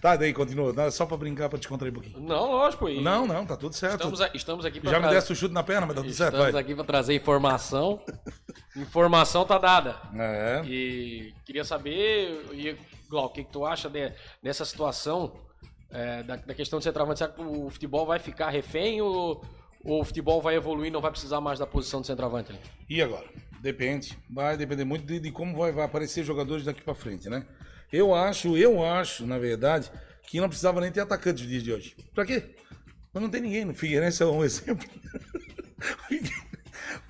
[0.00, 0.90] Tá, daí continua.
[0.90, 2.20] Só pra brincar, pra te contar um pouquinho.
[2.20, 2.88] Não, lógico.
[2.88, 3.02] E...
[3.02, 3.96] Não, não, tá tudo certo.
[3.96, 5.08] Estamos, a, estamos aqui pra Já tra...
[5.08, 6.46] me desse o chute na perna, mas tá tudo estamos certo.
[6.46, 8.02] Estamos aqui pra trazer informação.
[8.76, 9.96] informação tá dada.
[10.14, 10.62] É.
[10.64, 12.78] E queria saber,
[13.10, 14.10] Glau, o que, que tu acha de,
[14.42, 15.43] dessa situação
[15.94, 19.42] é, da, da, questão de centroavante, será que o futebol vai ficar refém ou,
[19.84, 22.52] ou o futebol vai evoluir e não vai precisar mais da posição de centroavante?
[22.52, 22.58] Né?
[22.90, 23.26] E agora?
[23.60, 24.18] Depende.
[24.28, 27.46] Vai depender muito de, de como vai, vai, aparecer jogadores daqui para frente, né?
[27.92, 29.90] Eu acho, eu acho, na verdade,
[30.26, 31.96] que não precisava nem ter atacante no dia de hoje.
[32.12, 32.56] Pra quê?
[33.12, 33.64] Mas não tem ninguém.
[33.64, 34.86] No Figueirense é um exemplo.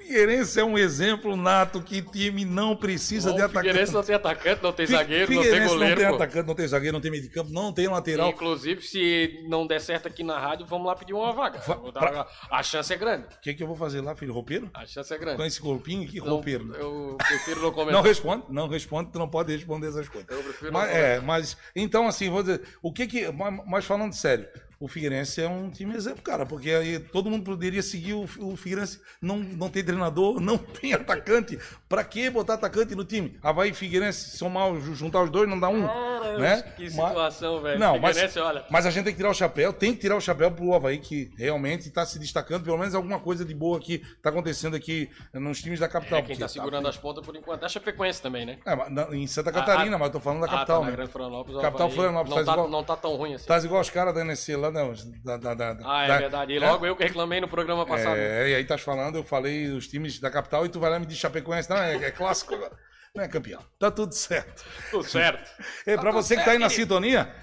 [0.05, 3.67] Figueirense é um exemplo nato que time não precisa Bom, de atacante.
[3.69, 5.79] Figueirense não tem atacante, não tem zagueiro, não tem goleiro.
[5.79, 6.15] não tem pô.
[6.15, 8.29] atacante, não tem zagueiro, não tem meio de campo, não tem lateral.
[8.29, 11.59] Inclusive, se não der certo aqui na rádio, vamos lá pedir uma vaga.
[11.59, 12.27] Pra...
[12.51, 13.25] A chance é grande.
[13.25, 14.35] O que, que eu vou fazer lá, filho?
[14.35, 14.71] Roupeiro?
[14.75, 15.39] A chance é grande.
[15.39, 16.75] Com esse corpinho aqui, roupeiro.
[16.75, 17.95] Eu prefiro não comentar.
[17.95, 20.29] Não responde, não responde, tu não pode responder essas coisas.
[20.31, 23.25] Eu prefiro mas, não É, mas, então assim, vou dizer, o que que,
[23.67, 24.47] mas falando sério,
[24.79, 28.57] o Figueirense é um time exemplo, cara, porque aí todo mundo poderia seguir o, o
[28.57, 29.01] Figueirense.
[29.21, 31.59] Não, não tem treinador, não tem atacante.
[31.89, 33.39] Pra que botar atacante no time?
[33.43, 35.87] Havaí e Figueirense somar, juntar os dois, não dá um.
[35.87, 36.63] Cara, né?
[36.77, 37.79] Que situação, velho.
[37.79, 38.65] Não, mas, olha...
[38.71, 40.99] mas a gente tem que tirar o chapéu, tem que tirar o chapéu pro Havaí,
[40.99, 45.11] que realmente está se destacando, pelo menos alguma coisa de boa que está acontecendo aqui
[45.33, 46.19] nos times da capital.
[46.19, 46.91] É, quem está segurando tá...
[46.91, 47.63] as pontas por enquanto.
[47.63, 48.59] É a Chapecoense também, né?
[48.67, 49.99] É, em Santa Catarina, a, a...
[49.99, 50.97] mas eu tô falando da capital, ah, tá, né?
[50.97, 52.37] Grande Florianópolis, capital Florianópolis.
[52.37, 52.69] Não, tá tá, igual...
[52.69, 53.47] não tá tão ruim assim.
[53.47, 54.93] Tá igual os caras da NC lá, não.
[55.25, 56.19] Da, da, da, ah, é da...
[56.19, 56.53] verdade.
[56.53, 56.89] E logo é?
[56.91, 58.17] eu que reclamei no programa passado.
[58.17, 60.99] É, e aí tá falando, eu falei os times da capital e tu vai lá
[60.99, 61.71] me diz Chapecoense.
[61.71, 62.77] Não, é, é clássico agora.
[63.15, 63.63] não é campeão.
[63.79, 64.65] Tá tudo certo.
[64.91, 65.51] Tudo certo.
[65.87, 67.35] E pra tudo você que tá aí na certo, sintonia,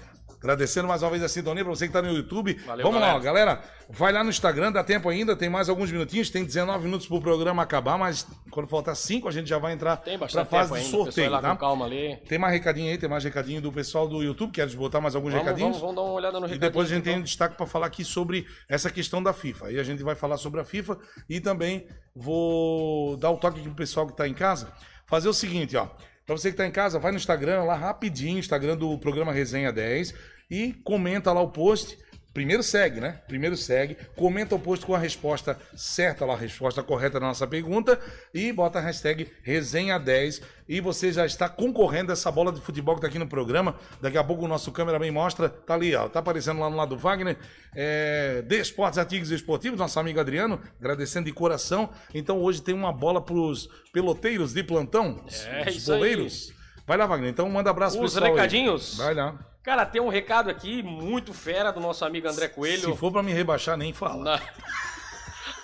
[0.42, 2.54] agradecendo mais uma vez a sintonia, pra você que tá no YouTube.
[2.66, 3.54] Valeu, Vamos lá, ó, galera.
[3.54, 3.62] galera.
[3.88, 7.20] Vai lá no Instagram, dá tempo ainda, tem mais alguns minutinhos, tem 19 minutos pro
[7.20, 10.80] programa acabar, mas quando faltar 5 a gente já vai entrar pra bastante fase de
[10.80, 11.54] o sorteio, lá tá?
[11.56, 12.16] calma ali.
[12.28, 15.32] Tem mais recadinho aí, tem mais recadinho do pessoal do YouTube, quero botar mais alguns
[15.32, 15.78] Vamos, recadinhos.
[15.78, 16.60] vamos, vamos dar uma olhada no E recadinho.
[16.70, 17.24] depois a gente tem um então.
[17.24, 19.66] destaque para falar aqui sobre essa questão da FIFA.
[19.66, 20.96] Aí a gente vai falar sobre a FIFA
[21.28, 24.72] e também vou dar o toque aqui pro pessoal que tá em casa.
[25.06, 25.88] Fazer o seguinte, ó.
[26.24, 29.72] Pra você que tá em casa, vai no Instagram lá rapidinho, Instagram do programa Resenha
[29.72, 30.14] 10
[30.52, 31.96] e comenta lá o post.
[32.34, 33.20] Primeiro segue, né?
[33.28, 37.46] Primeiro segue, comenta o post com a resposta certa lá, a resposta correta da nossa
[37.46, 38.00] pergunta
[38.32, 42.94] e bota a hashtag Resenha10 e você já está concorrendo a essa bola de futebol
[42.94, 43.76] que tá aqui no programa.
[44.00, 46.96] Daqui a pouco o nosso cameraman mostra, tá ali, ó, tá aparecendo lá no lado
[46.96, 47.36] do Wagner,
[47.74, 51.90] é, de Esportes Artigos Esportivos, nosso amigo Adriano, agradecendo de coração.
[52.14, 55.96] Então hoje tem uma bola pros peloteiros de plantão, É, os aí.
[55.98, 56.52] boleiros.
[56.86, 58.36] Vai lá, Wagner, então manda abraço Os pessoal aí.
[58.36, 58.96] recadinhos?
[58.96, 59.38] Vai lá.
[59.62, 62.90] Cara, tem um recado aqui muito fera do nosso amigo André Coelho.
[62.92, 64.40] Se for pra me rebaixar, nem fala.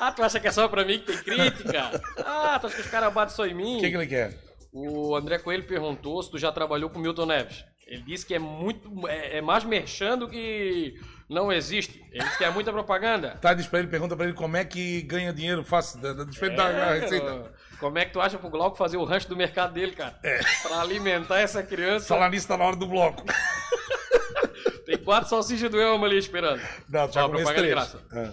[0.00, 1.90] Ah, tu acha que é só pra mim que tem crítica?
[2.24, 3.78] Ah, tu acha que os caras batem só em mim?
[3.78, 4.38] O que, que ele quer?
[4.72, 7.64] O André Coelho perguntou se tu já trabalhou com Milton Neves.
[7.84, 9.08] Ele disse que é muito.
[9.08, 10.94] É, é mais merchan do que
[11.28, 12.00] não existe.
[12.12, 13.38] Ele disse que é muita propaganda.
[13.40, 16.00] Tá, diz pra ele, pergunta pra ele como é que ganha dinheiro fácil.
[16.26, 17.52] Diz pra ele dar a É, receita.
[17.78, 20.18] Como é que tu acha pro Glauco fazer o rancho do mercado dele, cara?
[20.22, 20.40] É.
[20.62, 22.06] Pra alimentar essa criança.
[22.06, 23.24] Falar nisso tá na hora do bloco.
[24.84, 26.62] Tem quatro salsichas do Elma ali esperando.
[26.88, 27.68] Não, já de três.
[27.68, 28.00] graça.
[28.12, 28.30] É.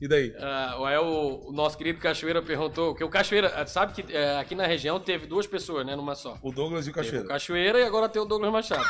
[0.00, 0.34] E daí?
[0.90, 4.54] É o, o nosso querido Cachoeira perguntou, que o Cachoeira, ah, sabe que é, aqui
[4.54, 6.36] na região teve duas pessoas, né, numa só.
[6.42, 7.24] O Douglas e o Teve Cachoeira.
[7.24, 8.84] o Cachoeira e agora tem o Douglas Machado.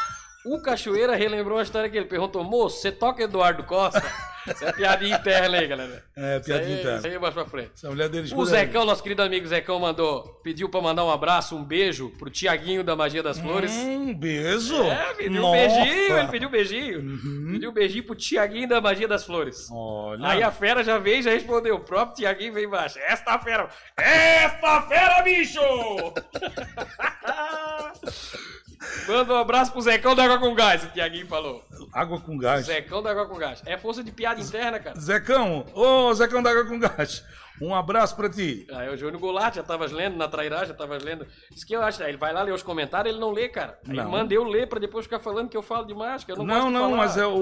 [0.47, 4.03] O Cachoeira relembrou a história que ele perguntou, moço, você toca Eduardo Costa?
[4.47, 6.05] Isso é piadinha interna aí, galera.
[6.17, 6.99] É, piadinha isso aí, interna.
[6.99, 7.73] Isso aí é mais pra frente.
[7.75, 11.57] Essa mulher dele O Zecão, nosso querido amigo Zecão, mandou, pediu pra mandar um abraço,
[11.57, 13.73] um beijo pro Tiaguinho da Magia das Flores.
[13.73, 14.81] Hum, beijo.
[14.83, 15.59] É, pediu Nossa.
[15.59, 15.59] Uhum.
[15.59, 17.19] um beijinho, ele pediu um beijinho.
[17.53, 19.69] Pediu um beijinho pro Tiaguinho da Magia das Flores.
[19.71, 20.29] Olha.
[20.29, 21.75] Aí a fera já veio e já respondeu.
[21.75, 22.99] O próprio Tiaguinho veio embaixo.
[23.01, 23.69] Esta fera!
[23.97, 25.61] Esta fera, bicho!
[29.09, 31.65] Manda um abraço pro Zecão da Água com Gás, o Tiaguinho falou.
[31.93, 32.67] Água com gás.
[32.67, 33.63] Zecão da Água com Gás.
[33.67, 34.99] É força de piada interna, cara.
[34.99, 37.25] Zecão, ô Zecão da Água com gás.
[37.61, 38.67] Um abraço pra ti.
[38.71, 41.27] Aí o Júnior Goulart já tava lendo, na trairagem já tava lendo.
[41.55, 43.79] Isso que eu acho, ele vai lá ler os comentários, ele não lê, cara.
[43.89, 44.11] Aí Não.
[44.11, 46.71] manda eu ler pra depois ficar falando que eu falo demais, que eu não, Não,
[46.71, 46.97] não, falar.
[46.99, 47.33] mas é o,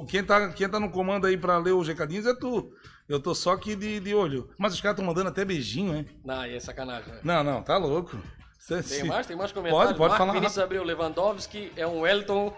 [0.00, 2.72] o- quem, tá, quem tá no comando aí pra ler os recadinhos é tu.
[3.08, 4.48] Eu tô só aqui de, de olho.
[4.58, 6.06] Mas os caras estão mandando até beijinho, hein?
[6.24, 7.12] Não, aí é sacanagem.
[7.12, 7.20] né?
[7.22, 8.18] Não, não, tá louco.
[8.66, 9.26] Cê- Tem mais?
[9.26, 9.86] Tem mais comentários?
[9.88, 10.32] Pode, pode Marco falar.
[10.32, 12.54] Vinícius Abreu Lewandowski é um Wellington.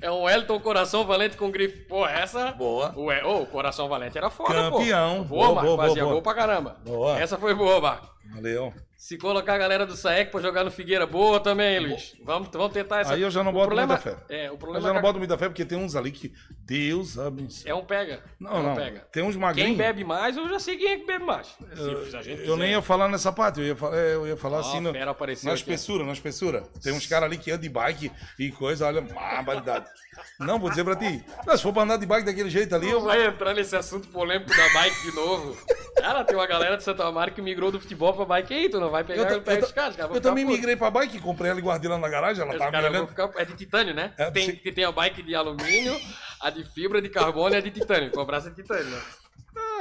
[0.00, 1.78] é um Wellington Coração Valente com grife.
[1.86, 2.52] Pô, essa.
[2.52, 2.92] Boa.
[2.96, 5.24] O, é- ô, o Coração Valente era foda, Campeão.
[5.24, 5.24] pô.
[5.24, 5.62] Boa, Boa, Marco.
[5.66, 6.12] boa, boa, Fazia boa.
[6.14, 6.76] gol pra caramba.
[6.84, 7.18] Boa.
[7.18, 8.08] Essa foi boa, Marco.
[8.32, 8.72] Valeu.
[9.02, 12.14] Se colocar a galera do Saek pra jogar no Figueira, boa também, Luiz.
[12.22, 13.14] Vamos, vamos tentar essa.
[13.14, 14.16] Aí eu já não O boto problema, muita fé.
[14.28, 16.12] É, o Eu problema já é não que boto muita fé porque tem uns ali
[16.12, 16.32] que.
[16.64, 17.68] Deus abençoe.
[17.68, 18.22] é um pega.
[18.38, 18.74] Não, é um não.
[18.76, 19.00] pega.
[19.10, 19.70] Tem uns magrinhos.
[19.70, 21.52] Quem bebe mais, eu já sei quem é que bebe mais.
[21.76, 24.60] Eu, eu nem ia falar nessa parte, eu ia falar, é, eu ia falar Ó,
[24.60, 25.52] assim a no, na aqui.
[25.52, 26.62] espessura, na espessura.
[26.80, 29.86] Tem uns caras ali que andam de bike e coisa, olha, barbaridade.
[30.38, 31.24] Não, vou dizer pra ti.
[31.46, 33.74] Não, se for pra andar de bike daquele jeito ali, Não eu, vai entrar nesse
[33.76, 35.56] assunto polêmico da bike de novo.
[35.96, 38.80] Cara, tem uma galera de Santa Amaro que migrou do futebol pra bike aí, tu
[38.80, 40.12] não vai pegar eu, perto eu, caras, cara.
[40.12, 43.30] eu também migrei pra bike, comprei ela e guardei lá na garagem, ela tava ficar...
[43.36, 44.12] É de titânio, né?
[44.18, 45.98] É, tem, tem a bike de alumínio,
[46.40, 48.10] a de fibra de carbono e a de titânio.
[48.10, 49.00] Com a braça de titânio, né?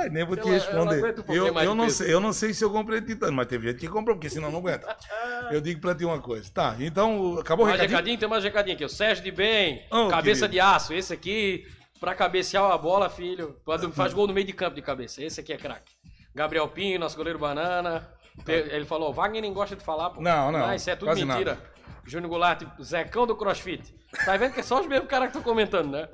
[0.02, 1.14] Ai, nem vou te não responder.
[1.14, 3.80] pouquinho Eu, eu não sei, eu não sei se eu comprei titânio, mas teve gente
[3.80, 4.96] que comprou, porque senão não aguenta.
[5.52, 6.50] Eu digo pra ti uma coisa.
[6.54, 7.98] Tá, então, acabou o Mais recadinho?
[7.98, 8.86] recadinho, tem mais recadinho aqui.
[8.86, 10.50] O Sérgio de Bem, Oh, cabeça querido.
[10.54, 10.94] de aço.
[10.94, 11.68] Esse aqui,
[12.00, 13.58] pra cabecear a bola, filho.
[13.66, 15.22] Quando faz gol no meio de campo de cabeça.
[15.22, 15.92] Esse aqui é craque.
[16.34, 18.08] Gabriel Pinho, nosso goleiro banana.
[18.46, 20.22] Pe- Ele falou, Wagner nem gosta de falar, pô.
[20.22, 21.58] Não, não, Ah, isso é tudo mentira.
[22.06, 23.94] Júnior Goulart, Zecão do CrossFit.
[24.24, 26.08] Tá vendo que é só os mesmos caras que estão comentando, né?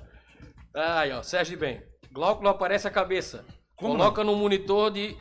[0.73, 1.83] Aí, ó, Sérgio de Bem.
[2.11, 3.45] Glauco não aparece a cabeça.
[3.77, 5.15] Como Coloca no monitor de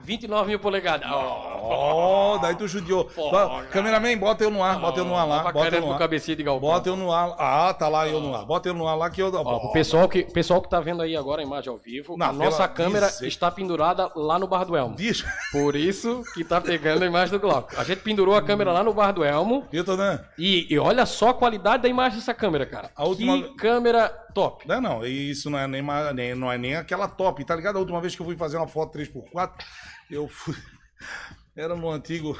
[0.00, 1.08] 29 mil polegadas.
[1.10, 3.04] Ó, Ó, daí tu judiou.
[3.04, 3.64] Cara.
[3.66, 5.52] Cameraman, bota eu no ar, bota eu no ar lá.
[5.52, 5.98] Bota eu no ar.
[5.98, 6.68] cabecinha de galpão.
[6.70, 7.34] Bota eu no ar.
[7.38, 8.44] Ah, tá lá eu no ar.
[8.44, 9.32] Bota eu no ar lá que eu.
[9.34, 12.26] Ó, o pessoal que, pessoal que tá vendo aí agora a imagem ao vivo, Não,
[12.26, 13.26] a nossa câmera Isso.
[13.26, 14.96] está pendurada lá no Bar do Elmo.
[14.96, 15.24] Diz.
[15.52, 17.72] Por isso que tá pegando a imagem do Glauco.
[17.76, 20.22] A gente pendurou a câmera lá no Bar do Elmo tô dando.
[20.38, 22.90] e, e olha só a qualidade da imagem dessa câmera, cara.
[22.96, 24.66] A última- Que câmera top.
[24.68, 25.82] Não, não, isso não é nem,
[26.14, 27.76] nem- não é nem aquela top, tá ligado?
[27.76, 29.50] A última vez que eu fui fazer uma foto 3x4,
[30.10, 30.56] eu fui.
[31.56, 32.38] Era no antigo.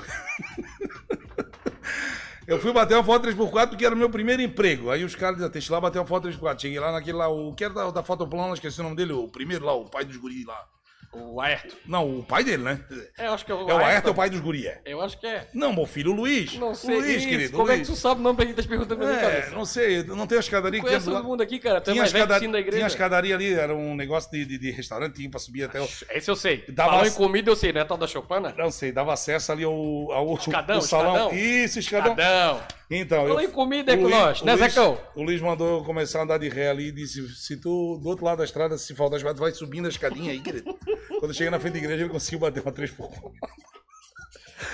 [2.46, 4.90] Eu fui bater uma foto 3x4 porque era o meu primeiro emprego.
[4.90, 6.59] Aí os caras diziam, deixa lá bater uma foto 3x4.
[6.59, 9.28] Cheguei lá naquele lá, o que era da, da fotoplana, esqueci o nome dele, o
[9.28, 10.66] primeiro lá, o pai dos guris lá.
[11.11, 11.75] O Aerto.
[11.87, 12.81] Não, o pai dele, né?
[13.17, 14.81] É, eu acho que é o É o Ayrton, é o pai dos guri, é.
[14.85, 15.49] Eu acho que é.
[15.55, 16.55] Não, meu filho, o Luiz.
[16.59, 16.95] Não sei.
[16.97, 17.57] O Luiz, Isso, querido.
[17.57, 17.99] Como o é que tu Luiz.
[18.01, 19.51] sabe o nome pra gente tá perguntando na minha É, cabeça?
[19.57, 21.79] não sei, não tem a escadaria que tem do todo mundo aqui, cara.
[21.79, 22.37] É Tinha que escada...
[22.37, 22.71] o da igreja.
[22.77, 25.81] tinha a escadaria ali, era um negócio de, de, de restaurante, tinha pra subir até
[25.81, 25.89] o.
[26.11, 26.65] Esse eu sei.
[26.69, 28.55] Dava Falou as- em comida, eu sei, não é tal da Chopana?
[28.59, 31.15] Não sei, dava acesso ali ao, ao Escadão, ao salão.
[31.17, 31.35] escadão.
[31.39, 32.15] Isso, escadão.
[32.15, 32.61] Cadão.
[32.91, 34.99] Então, Falou em comida é o com Luiz- nós, o né, Luiz- Zecão?
[35.15, 38.09] O Luiz mandou eu começar a andar de ré ali e disse: se tu, do
[38.09, 40.75] outro lado da estrada, se faltar escada, tu vai subindo a escadinha aí, querido.
[41.19, 43.11] Quando chega na frente da igreja, ele conseguiu bater uma três por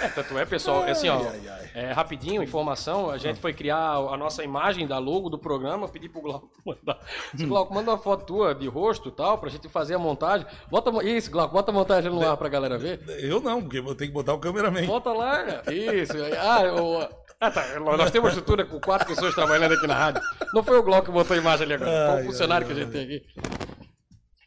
[0.02, 3.94] É, tanto é, pessoal, assim, ó, Ai, ai, é, rapidinho, informação, a gente foi criar
[3.94, 6.98] a nossa imagem da logo do programa, pedi pro Glauco mandar.
[7.34, 10.46] Glauco, manda uma foto tua de rosto e tal, pra gente fazer a montagem.
[10.70, 13.00] Bota, isso, Glauco, bota a montagem no ar pra galera ver.
[13.20, 14.86] Eu não, porque eu tenho que botar o cameraman.
[14.86, 15.74] Bota lá, cara.
[15.74, 16.12] Isso.
[16.38, 17.08] Ah, o...
[17.40, 17.80] ah, tá.
[17.80, 20.22] Nós temos uma estrutura com quatro pessoas trabalhando aqui na rádio.
[20.52, 22.12] Não foi o Glauco que botou a imagem ali agora.
[22.12, 23.83] Foi o funcionário ai, que a gente tem aqui.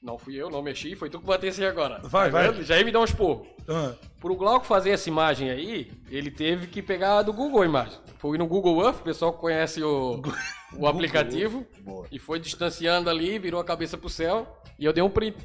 [0.02, 2.00] Não fui eu, não mexi, foi tu que batesse aí agora.
[2.04, 2.64] Vai, Tá vai.
[2.64, 3.48] Já ia me dar um esporro.
[3.68, 7.98] Ah, Pro Glauco fazer essa imagem aí, ele teve que pegar do Google a imagem.
[8.18, 10.22] Foi no Google Earth, o pessoal que conhece o,
[10.78, 12.06] o aplicativo, Boa.
[12.12, 15.38] e foi distanciando ali, virou a cabeça pro céu, e eu dei um print.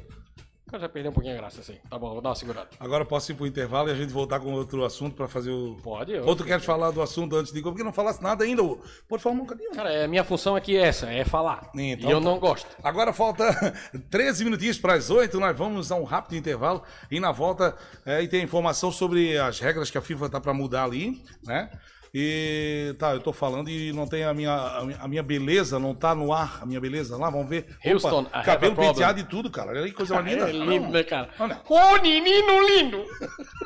[0.79, 1.77] Já perdi um pouquinho a graça, assim.
[1.89, 2.69] Tá bom, vou dar uma segurada.
[2.79, 5.77] agora posso ir pro intervalo e a gente voltar com outro assunto pra fazer o.
[5.83, 6.25] Pode, eu.
[6.25, 7.61] Outro quer falar do assunto antes de.
[7.61, 8.63] Porque não falasse nada ainda.
[8.63, 8.79] ô.
[9.07, 9.71] Pode falar um cadinho.
[9.71, 11.69] Cara, é, minha função aqui é essa, é falar.
[11.75, 12.25] Então e eu tá.
[12.25, 12.67] não gosto.
[12.83, 13.45] Agora falta
[14.09, 18.21] 13 minutinhos para as 8, nós vamos a um rápido intervalo e na volta é,
[18.21, 21.69] e tem informação sobre as regras que a FIFA tá para mudar ali, né?
[22.13, 24.53] E tá, eu tô falando e não tem a minha,
[24.99, 27.75] a minha- beleza, não tá no ar, a minha beleza lá, vamos ver.
[27.83, 29.71] Houston, cabelo penteado e tudo, cara.
[29.71, 30.47] Olha aí, coisa linda.
[30.47, 31.29] É lindo, né, cara?
[31.39, 31.59] Olha.
[31.67, 33.03] Ô, menino lindo!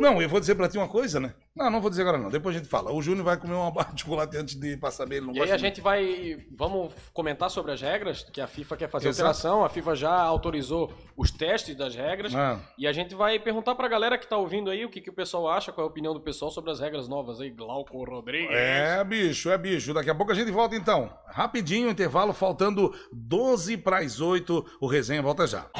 [0.00, 1.34] Não, eu vou dizer pra ti uma coisa, né?
[1.54, 2.90] Não, não vou dizer agora não, depois a gente fala.
[2.90, 5.42] O Júnior vai comer uma barra de chocolate antes de passar bem, ele não E
[5.42, 6.38] aí a gente vai.
[6.56, 9.26] Vamos comentar sobre as regras, que a FIFA quer fazer Exato.
[9.28, 9.64] alteração.
[9.64, 12.34] A FIFA já autorizou os testes das regras.
[12.34, 12.58] Ah.
[12.78, 15.12] E a gente vai perguntar pra galera que tá ouvindo aí o que, que o
[15.12, 17.50] pessoal acha, qual é a opinião do pessoal sobre as regras novas aí.
[17.70, 18.50] Glauco Rodrigues.
[18.50, 19.94] É, bicho, é bicho.
[19.94, 21.08] Daqui a pouco a gente volta então.
[21.28, 24.78] Rapidinho, intervalo, faltando 12 para as 8.
[24.80, 25.70] O resenha volta já.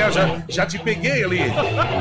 [0.00, 0.12] Que, é?
[0.12, 1.40] Já, já te peguei ali.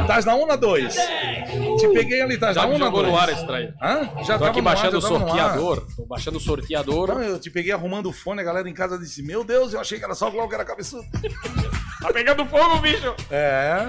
[0.07, 0.95] Tás na 1 ou na 2?
[0.95, 3.13] Te peguei ali, tás Já na 1 me ou na jogou 2?
[3.13, 3.73] no ar esse traído.
[3.81, 4.09] Hã?
[4.23, 5.87] Já Tô aqui baixando o já sorteador.
[5.95, 7.07] Tô baixando o sorteador.
[7.09, 9.79] Não, eu te peguei arrumando o fone, a galera em casa disse: Meu Deus, eu
[9.79, 11.05] achei que era só o Glauco que era cabeçudo.
[12.01, 13.13] Tá pegando fogo, bicho!
[13.29, 13.87] É.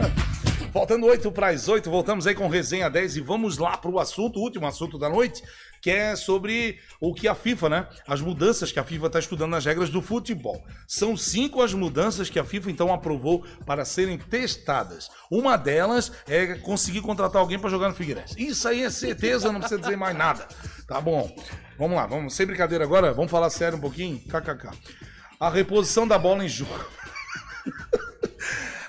[0.72, 3.98] Faltando 8 para as 8, voltamos aí com resenha 10 e vamos lá para o
[3.98, 5.42] assunto, o último assunto da noite,
[5.80, 7.88] que é sobre o que a FIFA, né?
[8.06, 10.62] As mudanças que a FIFA está estudando nas regras do futebol.
[10.86, 15.08] São cinco as mudanças que a FIFA então aprovou para serem testadas.
[15.30, 18.34] Uma delas é conseguir contratar alguém para jogar no Figueirense.
[18.38, 20.46] Isso aí é certeza, não precisa dizer mais nada.
[20.86, 21.34] Tá bom.
[21.78, 24.18] Vamos lá, vamos sem brincadeira agora, vamos falar sério um pouquinho.
[24.20, 24.68] KKK.
[25.38, 26.74] A reposição da bola em jogo.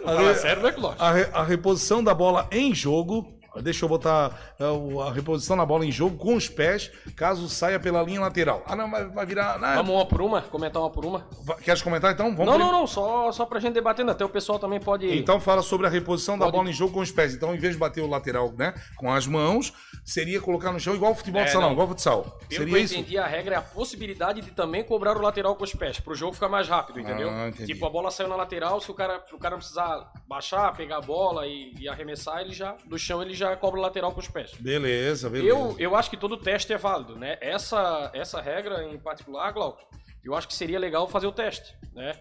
[0.04, 3.40] A re- sério, né, a, re- a reposição da bola em jogo.
[3.62, 4.64] Deixa eu botar é,
[5.08, 8.64] a reposição da bola em jogo com os pés, caso saia pela linha lateral.
[8.66, 9.60] Ah, não, vai, virar.
[9.60, 10.42] Não, Vamos uma por uma?
[10.44, 11.28] Comentar uma por uma?
[11.64, 12.36] Queres comentar então?
[12.36, 14.12] Vamos Não, não, não, só, só pra gente debatendo.
[14.12, 15.06] Até o pessoal também pode.
[15.18, 16.58] Então fala sobre a reposição da Pode.
[16.58, 17.34] bola em jogo com os pés.
[17.34, 19.74] Então, em vez de bater o lateral né, com as mãos,
[20.06, 21.74] seria colocar no chão igual o futebol É, de salão, não.
[21.74, 22.22] igual o futsal.
[22.24, 22.94] Pelo que seria eu isso?
[22.96, 26.16] entendi, a regra é a possibilidade de também cobrar o lateral com os pés, pro
[26.16, 27.30] jogo ficar mais rápido, entendeu?
[27.30, 30.74] Ah, tipo, a bola saiu na lateral, se o cara, o cara não precisar baixar,
[30.76, 34.12] pegar a bola e, e arremessar, ele já, do chão, ele já cobra o lateral
[34.12, 34.54] com os pés.
[34.60, 35.50] Beleza, beleza.
[35.50, 37.38] Eu, eu acho que todo teste é válido, né?
[37.42, 39.82] Essa, essa regra em particular, Glauco,
[40.24, 42.14] eu acho que seria legal fazer o teste, né?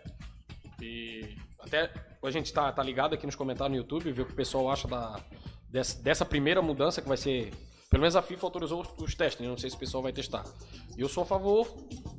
[0.81, 1.91] E até
[2.23, 4.71] a gente tá, tá ligado aqui nos comentários no YouTube, ver o que o pessoal
[4.71, 5.21] acha da,
[5.68, 7.53] dessa, dessa primeira mudança que vai ser.
[7.91, 9.49] Pelo menos a FIFA autorizou os, os testes, né?
[9.49, 10.45] não sei se o pessoal vai testar.
[10.97, 11.68] Eu sou a favor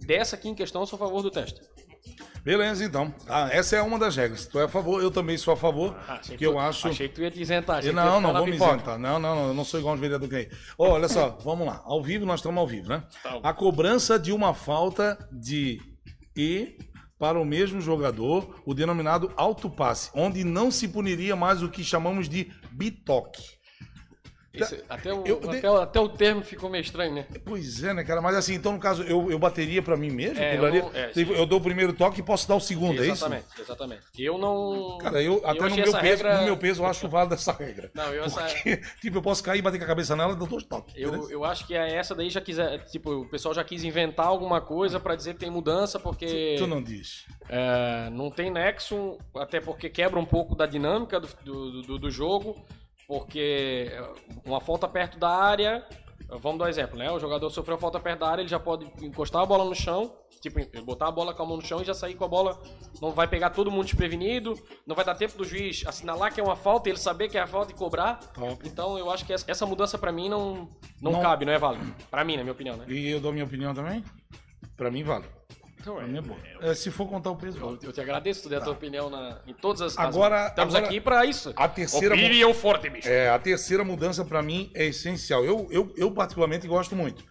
[0.06, 1.62] dessa aqui em questão, eu sou a favor do teste.
[2.44, 3.14] Beleza, então.
[3.28, 4.48] Ah, essa é uma das regras.
[4.48, 6.88] Tu é a favor, eu também sou a favor, Ah, que eu tu- acho.
[6.88, 7.78] Achei que tu ia te isentar.
[7.78, 8.98] Eu tu ia não, não vou me isentar.
[8.98, 10.50] Não, não, não, eu não sou igual um vereador que aí.
[10.78, 11.82] Ó, olha só, vamos lá.
[11.86, 13.04] Ao vivo, nós estamos ao vivo, né?
[13.22, 13.40] Tá.
[13.44, 15.80] A cobrança de uma falta de
[16.36, 16.78] E
[17.20, 22.28] para o mesmo jogador, o denominado autopasse, onde não se puniria mais o que chamamos
[22.28, 23.44] de bitoque.
[24.54, 27.26] Esse- até, o, Eu- até, o- até o termo ficou meio estranho, né?
[27.46, 28.22] Pois é, né, cara?
[28.22, 30.40] Mas assim, então no caso, eu, eu bateria pra mim mesmo?
[30.40, 33.06] É, eu não- é, eu dou o primeiro toque e posso dar o segundo, é
[33.08, 33.12] isso?
[33.26, 34.02] Exatamente, exatamente.
[34.20, 34.98] Eu não.
[35.00, 37.54] Cara, eu até no meu, essa peso, regra- no meu peso eu acho válida essa
[37.54, 37.90] regra.
[37.94, 40.36] Não, eu essa- Porque, tipo, eu posso cair e bater com a cabeça nela e
[40.36, 40.94] dou dois toques.
[40.98, 41.32] Eu, beleza?
[41.32, 42.84] eu acho que a essa daí já quiser.
[42.86, 46.68] Tipo, o pessoal já quis inventar alguma coisa pra dizer que tem mudança, porque Tu
[46.68, 47.26] não diz.
[47.48, 52.12] é, não tem nexo, até porque quebra um pouco da dinâmica do, do, do- do
[52.12, 52.64] jogo,
[53.12, 53.92] porque
[54.46, 55.86] uma falta perto da área,
[56.40, 57.12] Vamos dar um exemplo, né?
[57.12, 60.16] O jogador sofreu falta perto da área, ele já pode encostar a bola no chão,
[60.40, 62.58] tipo, botar a bola com a mão no chão e já sair com a bola.
[63.02, 64.58] Não vai pegar todo mundo desprevenido,
[64.88, 67.42] não vai dar tempo do juiz assinalar que é uma falta, ele saber que é
[67.42, 68.16] a falta e cobrar.
[68.34, 68.66] Top.
[68.66, 70.70] Então eu acho que essa mudança pra mim não,
[71.02, 71.94] não, Não- cabe, não é válido.
[72.10, 72.86] Pra mim, na minha opinião, né?
[72.88, 74.02] E eu dou minha opinião também?
[74.78, 75.26] Pra mim, vale.
[75.82, 76.38] Então, mim é bom.
[76.62, 79.10] É, se for contar o peso, Eu, eu te agradeço, tu deu a tua opinião
[79.10, 79.98] na, em todas as.
[79.98, 81.52] as- Agora- estamos agora, aqui pra isso.
[81.56, 83.10] a terceira mu- Opinião forte, bicho.
[83.10, 85.44] É, a terceira mudança pra mim é essencial.
[85.44, 87.24] Eu, eu, eu particularmente gosto muito.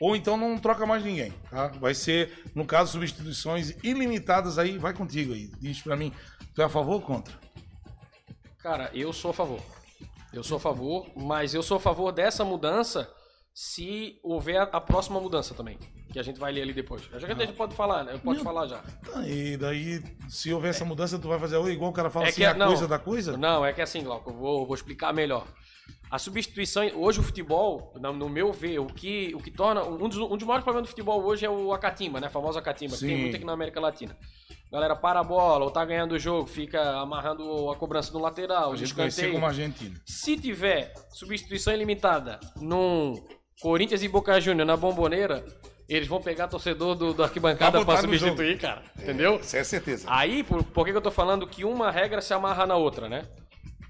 [0.00, 1.68] Ou então não troca mais ninguém, tá?
[1.68, 5.48] Vai ser, no caso, substituições ilimitadas aí, vai contigo aí.
[5.60, 6.12] Diz pra mim,
[6.56, 7.32] tu é a favor ou contra?
[8.58, 9.60] Cara, eu sou a favor.
[10.32, 13.08] Eu sou a favor, mas eu sou a favor dessa mudança
[13.54, 15.78] se houver a, próxima mudança também.
[16.12, 17.02] Que a gente vai ler ali depois.
[17.02, 18.18] Já que a gente pode falar, né?
[18.22, 18.78] Pode falar já.
[18.78, 22.28] Tá, e daí, se houver essa mudança, tu vai fazer igual o cara fala É
[22.28, 22.66] assim, que- a não.
[22.66, 23.36] coisa da coisa?
[23.36, 25.46] Não, é que assim, Glauco, eu vou, vou explicar melhor.
[26.10, 29.82] A substituição, hoje o futebol, no, meu ver, o que, o que torna.
[29.82, 32.26] Um dos, um dos maiores problemas do futebol hoje é o acatimba, né?
[32.26, 34.14] A famosa acatimba, que tem muito aqui na América Latina.
[34.70, 38.72] Galera para a bola, ou tá ganhando o jogo, fica amarrando a cobrança no lateral,
[38.72, 39.32] A gente escanteio.
[39.32, 39.98] como Argentina.
[40.04, 43.14] Se tiver substituição ilimitada num
[43.60, 45.44] Corinthians e Boca Juniors na bomboneira,
[45.88, 48.82] eles vão pegar torcedor do, do arquibancada no substituir, cara.
[48.98, 49.36] Entendeu?
[49.40, 50.06] Isso é certeza.
[50.08, 53.08] Aí, por, por que, que eu tô falando que uma regra se amarra na outra,
[53.08, 53.24] né?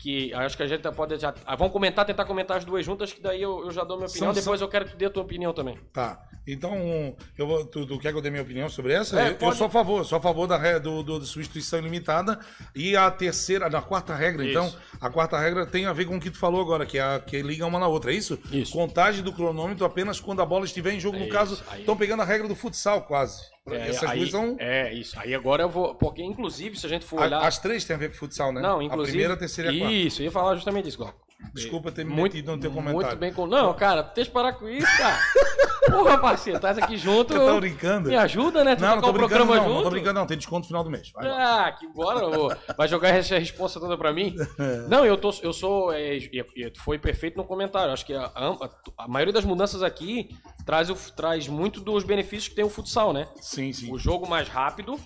[0.02, 1.32] Que acho que a gente pode já.
[1.46, 4.08] ah, vamos comentar, tentar comentar as duas juntas, que daí eu, eu já dou minha
[4.08, 4.34] opinião.
[4.34, 5.78] São- depois eu quero que tu dê a tua opinião também.
[5.92, 6.20] Tá.
[6.44, 9.16] Então, eu vou, tu, tu quer que eu dê minha opinião sobre essa?
[9.20, 9.56] É, eu, eu pode.
[9.56, 12.40] sou a favor, eu sou a favor da do, do, substituição ilimitada.
[12.74, 14.78] E a terceira, na quarta regra, então, Isso.
[15.00, 17.20] a quarta regra tem a ver com o que tu falou agora, que é a
[17.20, 18.40] que liga uma na outra, é isso?
[18.50, 18.72] Isso.
[18.72, 21.16] Contagem do cronômetro apenas quando a bola estiver em jogo.
[21.16, 23.40] No É caso, isso, aí- estão pegando a regra do futsal quase.
[23.70, 24.56] É, Essas aí, duas são.
[24.58, 25.18] é, isso.
[25.18, 25.94] Aí agora eu vou.
[25.94, 27.40] Porque, inclusive, se a gente for olhar.
[27.40, 28.60] As três têm a ver com futsal, né?
[28.60, 29.02] Não, inclusive.
[29.02, 29.94] A primeira, a terceira e a quarta.
[29.94, 31.21] Isso, eu ia falar justamente isso, Glauco.
[31.54, 33.06] Desculpa ter me Muito, metido no teu comentário.
[33.08, 33.32] muito bem.
[33.32, 35.18] com- Não, cara, deixa eu parar com isso, cara.
[35.90, 37.34] Porra, parceiro, tá aqui junto.
[37.34, 38.08] Você tá brincando?
[38.08, 38.76] Me ajuda, né?
[38.76, 39.68] Tu Não, não tô brincando, não, junto.
[39.68, 40.26] não tô brincando, não.
[40.26, 41.10] Tem desconto no final do mês.
[41.12, 41.66] Vai lá.
[41.66, 42.50] Ah, que bora, ô.
[42.76, 44.34] vai jogar essa resposta toda pra mim?
[44.88, 45.92] Não, eu, tô, eu sou.
[45.92, 47.92] É, é, é, foi perfeito no comentário.
[47.92, 50.30] Acho que a, a- a maioria das mudanças aqui
[50.64, 53.26] traz, o, traz muito dos benefícios que tem o futsal, né?
[53.40, 53.92] Sim, sim.
[53.92, 54.96] O jogo mais rápido,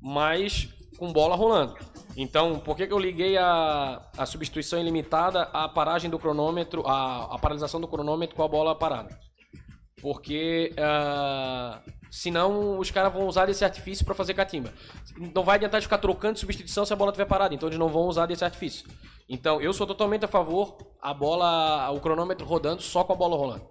[0.00, 0.68] mas
[1.02, 1.74] com bola rolando.
[2.16, 7.34] Então, por que, que eu liguei a, a substituição ilimitada à paragem do cronômetro, a,
[7.34, 9.18] a paralisação do cronômetro com a bola parada?
[10.00, 14.72] Porque ah, senão os caras vão usar desse artifício para fazer catimba.
[15.34, 17.80] Não vai adiantar de ficar trocando de substituição se a bola estiver parada, então eles
[17.80, 18.88] não vão usar desse artifício.
[19.28, 23.36] Então eu sou totalmente a favor a bola, o cronômetro rodando só com a bola
[23.36, 23.66] rolando.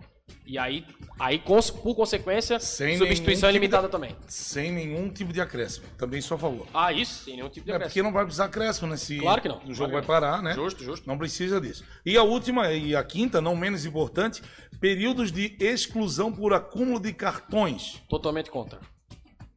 [0.45, 0.85] E aí,
[1.19, 4.15] aí por consequência, Sem substituição nenhum tipo ilimitada de- também.
[4.27, 5.85] Sem nenhum tipo de acréscimo.
[5.97, 6.67] Também sou a favor.
[6.73, 7.23] Ah, isso?
[7.25, 8.03] Sem nenhum tipo de É porque acréscimo.
[8.05, 8.97] não vai precisar acréscimo, né?
[8.97, 9.55] Se Claro que não.
[9.57, 10.53] O Claro jogo que vai parar, né?
[10.53, 11.07] Justo, justo.
[11.07, 11.83] Não precisa disso.
[12.05, 14.41] E a última e a quinta, não menos importante,
[14.79, 18.01] períodos de exclusão por acúmulo de cartões.
[18.09, 18.79] Totalmente contra.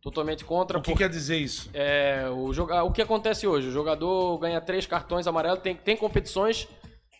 [0.00, 0.78] Totalmente contra.
[0.78, 1.70] O que quer dizer isso?
[1.72, 2.82] é, o, joga...
[2.84, 3.68] o que acontece hoje?
[3.68, 6.68] O jogador ganha três cartões amarelos, tem, tem competições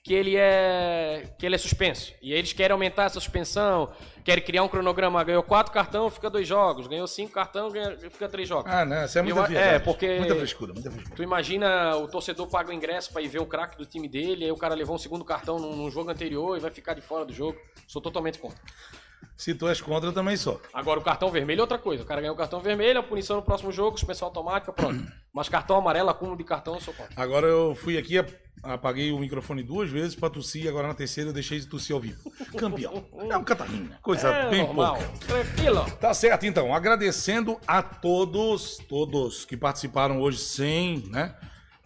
[0.04, 2.12] que ele é que ele é suspenso.
[2.20, 3.90] E eles querem aumentar essa suspensão,
[4.22, 5.24] querem criar um cronograma.
[5.24, 6.86] Ganhou quatro cartões, fica dois jogos.
[6.86, 8.70] Ganhou cinco cartões, ganha- fica três jogos.
[8.70, 9.06] Ah, né?
[9.06, 9.72] Isso é muita viagem.
[9.72, 11.16] é, porque- Muita frescura, muita frescura.
[11.16, 14.44] Tu imagina o torcedor paga o ingresso pra ir ver o craque do time dele,
[14.44, 17.00] aí o cara levou um segundo cartão num, num jogo anterior e vai ficar de
[17.00, 17.58] fora do jogo.
[17.88, 18.60] Sou totalmente contra.
[19.36, 20.60] Se tu és contra, eu também sou.
[20.72, 22.02] Agora, o cartão vermelho é outra coisa.
[22.02, 25.04] O cara ganhou o cartão vermelho, a punição no próximo jogo, suspensão automática, pronto.
[25.32, 27.12] Mas cartão amarelo, acúmulo de cartão, eu sou contra.
[27.20, 28.30] Agora eu fui aqui, ap-
[28.62, 32.00] apaguei o microfone duas vezes pra tossir, agora na terceira eu deixei de tossir ao
[32.00, 32.20] vivo.
[32.56, 33.04] Campeão.
[33.28, 33.90] É um catarrinho.
[34.00, 34.96] Coisa É bem normal.
[34.96, 35.26] pouca.
[35.26, 35.84] Tranquilo.
[36.00, 36.72] Tá certo, então.
[36.72, 41.34] Agradecendo a todos, todos que participaram hoje, sem, né?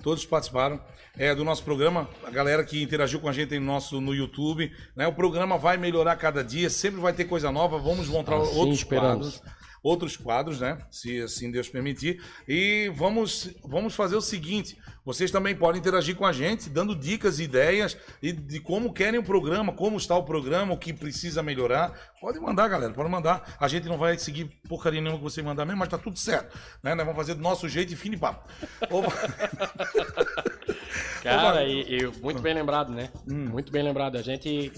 [0.02, 0.78] Todos participaram
[1.18, 4.72] é, do nosso programa, a galera que interagiu com a gente no nosso no YouTube,
[4.94, 5.06] né?
[5.08, 8.78] O programa vai melhorar cada dia, sempre vai ter coisa nova, vamos montar Assim outros
[8.78, 9.38] esperamos.
[9.38, 9.42] quadros,
[9.82, 10.78] outros quadros, né?
[10.90, 12.22] Se assim Deus permitir.
[12.46, 17.40] E vamos vamos fazer o seguinte, vocês também podem interagir com a gente, dando dicas
[17.40, 21.42] e ideias e de como querem o programa, como está o programa, o que precisa
[21.42, 22.12] melhorar.
[22.20, 23.56] Pode mandar, galera, pode mandar.
[23.58, 26.56] A gente não vai seguir porcaria nenhuma que você mandar mesmo, mas tá tudo certo.
[26.80, 26.94] Né?
[26.94, 28.48] Nós vamos fazer do nosso jeito e fim de papo.
[31.22, 33.10] Cara, e, e muito bem lembrado, né?
[33.28, 33.48] Hum.
[33.48, 34.16] Muito bem lembrado.
[34.16, 34.72] A gente,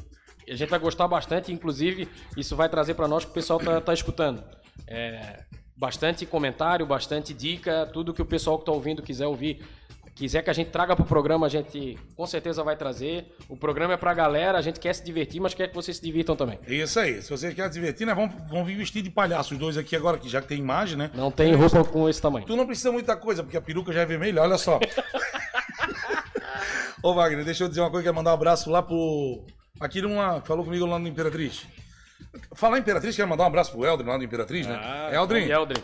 [0.49, 3.81] a gente vai gostar bastante, inclusive, isso vai trazer pra nós que o pessoal tá,
[3.81, 4.43] tá escutando.
[4.87, 5.45] É,
[5.77, 9.65] bastante comentário, bastante dica, tudo que o pessoal que tá ouvindo quiser ouvir,
[10.15, 13.35] quiser que a gente traga pro programa, a gente com certeza vai trazer.
[13.49, 16.03] O programa é pra galera, a gente quer se divertir, mas quer que vocês se
[16.03, 16.59] divirtam também.
[16.67, 17.23] É Isso aí.
[17.23, 18.15] Se vocês querem se divertir, né?
[18.15, 20.99] Vamos, vamos vir vestir de palhaço os dois aqui agora, que já que tem imagem,
[20.99, 21.11] né?
[21.15, 22.45] Não tem roupa com esse tamanho.
[22.45, 24.79] Tu não precisa muita coisa, porque a peruca já é vermelha, olha só.
[27.03, 29.47] Ô Wagner, deixa eu dizer uma coisa, quero mandar um abraço lá pro.
[29.81, 30.43] Aqui numa.
[30.43, 31.67] Falou comigo lá no Imperatriz.
[32.55, 34.79] Falar em Imperatriz, quero mandar um abraço pro Eldrin lá do Imperatriz, né?
[34.79, 35.83] Ah, Eldrin, Eldrin.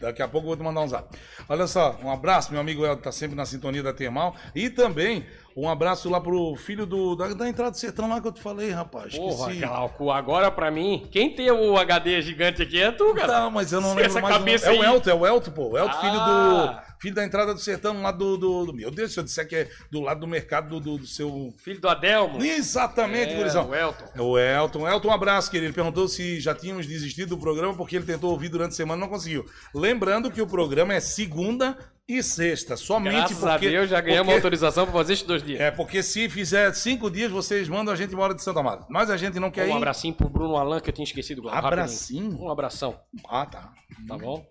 [0.00, 1.16] daqui a pouco eu vou te mandar um zap.
[1.48, 4.34] Olha só, um abraço, meu amigo Eldrin, tá sempre na sintonia da Termal.
[4.54, 5.24] E também
[5.56, 8.40] um abraço lá pro filho do, da, da entrada do sertão lá que eu te
[8.42, 9.16] falei, rapaz.
[9.16, 9.66] Porra, Esqueci.
[9.66, 13.40] Glauco, agora pra mim, quem tem o HD gigante aqui é tu, cara.
[13.40, 14.36] Não, mas eu não Se lembro essa mais.
[14.36, 15.68] cabeça É o Elton, é o Elton, pô.
[15.70, 16.84] O Elton, filho Ah.
[16.88, 16.94] do.
[17.04, 18.36] Filho da entrada do sertão lá do.
[18.38, 20.98] do, do- meu Deus, se eu disser que é do lado do mercado do, do-
[20.98, 21.52] do seu.
[21.58, 22.42] Filho do Adelmo.
[22.42, 23.68] Exatamente, É, gurizão.
[23.68, 24.04] o Elton.
[24.14, 24.88] É o Elton.
[24.88, 25.66] Elton, um abraço, querido.
[25.66, 28.98] Ele perguntou se já tínhamos desistido do programa porque ele tentou ouvir durante a semana
[28.98, 29.44] e não conseguiu.
[29.74, 31.76] Lembrando que o programa é segunda
[32.08, 32.76] e sexta.
[32.76, 33.66] Somente Graças porque.
[33.66, 35.60] a Deus já ganhamos porque- autorização pra fazer esses dois dias.
[35.60, 38.84] É, porque se fizer cinco dias, vocês mandam a gente embora de Santa Amaro.
[38.90, 39.76] Mas a gente não quer Um ir.
[39.76, 41.42] abracinho pro Bruno Alan que eu tinha esquecido.
[41.42, 41.80] Glauco, rapidinho.
[41.82, 42.42] Abracinho?
[42.42, 43.72] Um abração, Ah, tá.
[44.06, 44.46] tá bom?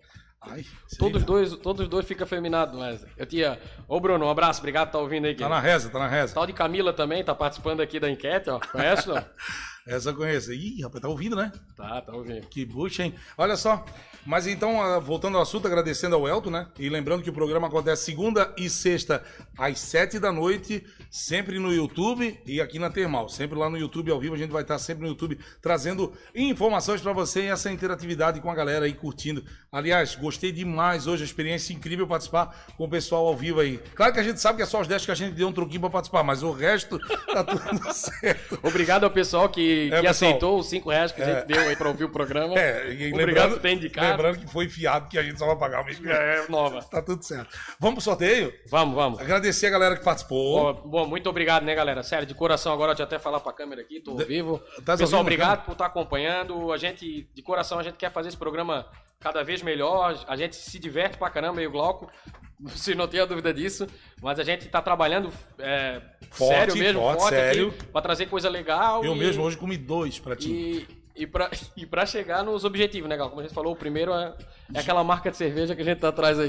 [0.46, 0.62] Ai,
[0.98, 1.26] Todos lá.
[1.26, 3.58] dois, todos dois ficam feminados, mas eu tinha.
[3.88, 5.34] Ô Bruno, um abraço, obrigado por tá ouvindo aí.
[5.34, 6.34] Tá na reza, tá na reza.
[6.34, 8.58] Tal de Camila também, tá participando aqui da enquete, ó.
[8.60, 9.16] Conhece, não?
[9.88, 10.52] Essa eu conheço.
[10.52, 11.50] Ih, rapaz, tá ouvindo, né?
[11.76, 12.46] Tá, tá ouvindo.
[12.48, 13.14] Que bucha, hein?
[13.38, 13.84] Olha só.
[14.26, 16.66] Mas então, ah, voltando ao assunto, agradecendo ao Elton, né?
[16.78, 19.22] E lembrando que o programa acontece segunda e sexta
[19.58, 23.28] às sete da noite, sempre no YouTube e aqui na Termal.
[23.28, 27.00] Sempre lá no YouTube ao vivo, a gente vai estar sempre no YouTube trazendo informações
[27.00, 29.44] pra você e essa interatividade com a galera aí curtindo.
[29.70, 33.78] Aliás, gostei demais hoje, a experiência incrível participar com o pessoal ao vivo aí.
[33.94, 35.52] Claro que a gente sabe que é só os 10 que a gente deu um
[35.52, 36.98] truquinho pra participar, mas o resto
[37.32, 37.62] tá tudo
[37.92, 38.58] certo.
[38.62, 40.30] Obrigado ao pessoal que, É, que pessoal.
[40.30, 42.54] aceitou os 5 reais que a gente deu aí pra ouvir o programa.
[42.58, 44.13] É, e Obrigado lembrando, por ter indicado.
[44.16, 46.12] Lembrando que foi fiado que a gente só vai pagar o mês que vem.
[46.12, 46.82] É, nova.
[46.82, 47.48] Tá tudo certo.
[47.78, 48.52] Vamos pro sorteio?
[48.68, 49.20] Vamos, vamos.
[49.20, 50.74] Agradecer a galera que participou.
[50.74, 52.02] Bom, bom, muito obrigado, né, galera?
[52.02, 54.60] Sério, de coração agora, deixa eu até falar pra câmera aqui, tô ao vivo.
[54.84, 55.64] tá Pessoal, obrigado câmera?
[55.66, 56.72] por estar acompanhando.
[56.72, 58.86] A gente, de coração, a gente quer fazer esse programa
[59.20, 60.22] cada vez melhor.
[60.28, 62.10] A gente se diverte pra caramba aí, o Glauco.
[62.76, 63.86] Se não tenha dúvida disso.
[64.22, 66.00] Mas a gente tá trabalhando é,
[66.30, 67.68] Forte, sério mesmo, forte, forte, sério.
[67.68, 69.04] aqui, pra trazer coisa legal.
[69.04, 70.48] Eu e- mesmo hoje comi dois pra ti.
[70.50, 73.28] E, e, pra, e pra chegar nos objetivos, né, Gal?
[73.28, 74.34] Como a gente falou, o primeiro é,
[74.74, 76.48] é aquela marca de cerveja que a gente tá atrás aí.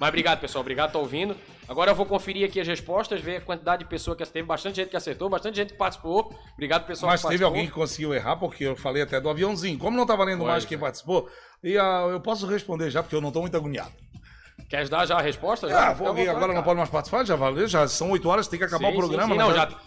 [0.00, 0.62] Mas obrigado, pessoal.
[0.62, 1.36] Obrigado por tá ouvindo.
[1.68, 4.46] Agora eu vou conferir aqui as respostas, ver a quantidade de pessoas que teve.
[4.46, 6.34] Bastante gente que acertou, bastante gente que participou.
[6.54, 7.12] Obrigado, pessoal.
[7.12, 9.78] Mas teve alguém que conseguiu errar, porque eu falei até do aviãozinho.
[9.78, 10.66] Como não tá valendo Pois mais é.
[10.66, 11.30] quem participou,
[11.62, 13.92] e ah, eu posso responder já, porque eu não tô muito agoniado.
[14.68, 15.68] Queres dar já a resposta?
[15.68, 15.90] Já?
[15.90, 16.62] Ah, vontade, agora não cara.
[16.64, 17.24] pode mais participar?
[17.24, 17.68] Já valeu?
[17.68, 19.26] Já são oito horas, tem que acabar Sim, o programa.
[19.26, 19.38] sim, sim.
[19.38, 19.44] né?
[19.44, 19.78] Não, já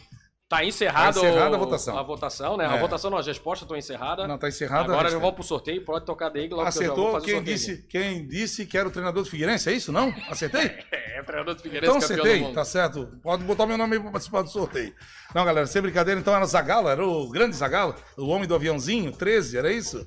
[0.47, 1.97] tá encerrado Tá encerrada a votação.
[1.97, 2.65] A votação, né?
[2.65, 2.67] É.
[2.67, 4.27] A votação não, as respostas estão encerradas.
[4.27, 7.21] Não, tá encerrada Agora eu vou pro sorteio, pode tocar daí, logo que Acertou o
[7.21, 9.91] quem disse, quem disse que era o treinador do Figueirense, é isso?
[9.91, 10.13] Não?
[10.29, 10.71] Acertei?
[11.15, 13.07] É, treinador do Figueirense, Então acertei, tá certo.
[13.23, 14.93] Pode botar meu nome aí pra participar do sorteio.
[15.33, 19.13] Não, galera, sem brincadeira, então era Zagalo, era o grande Zagalo, o homem do aviãozinho,
[19.13, 20.05] 13, era isso?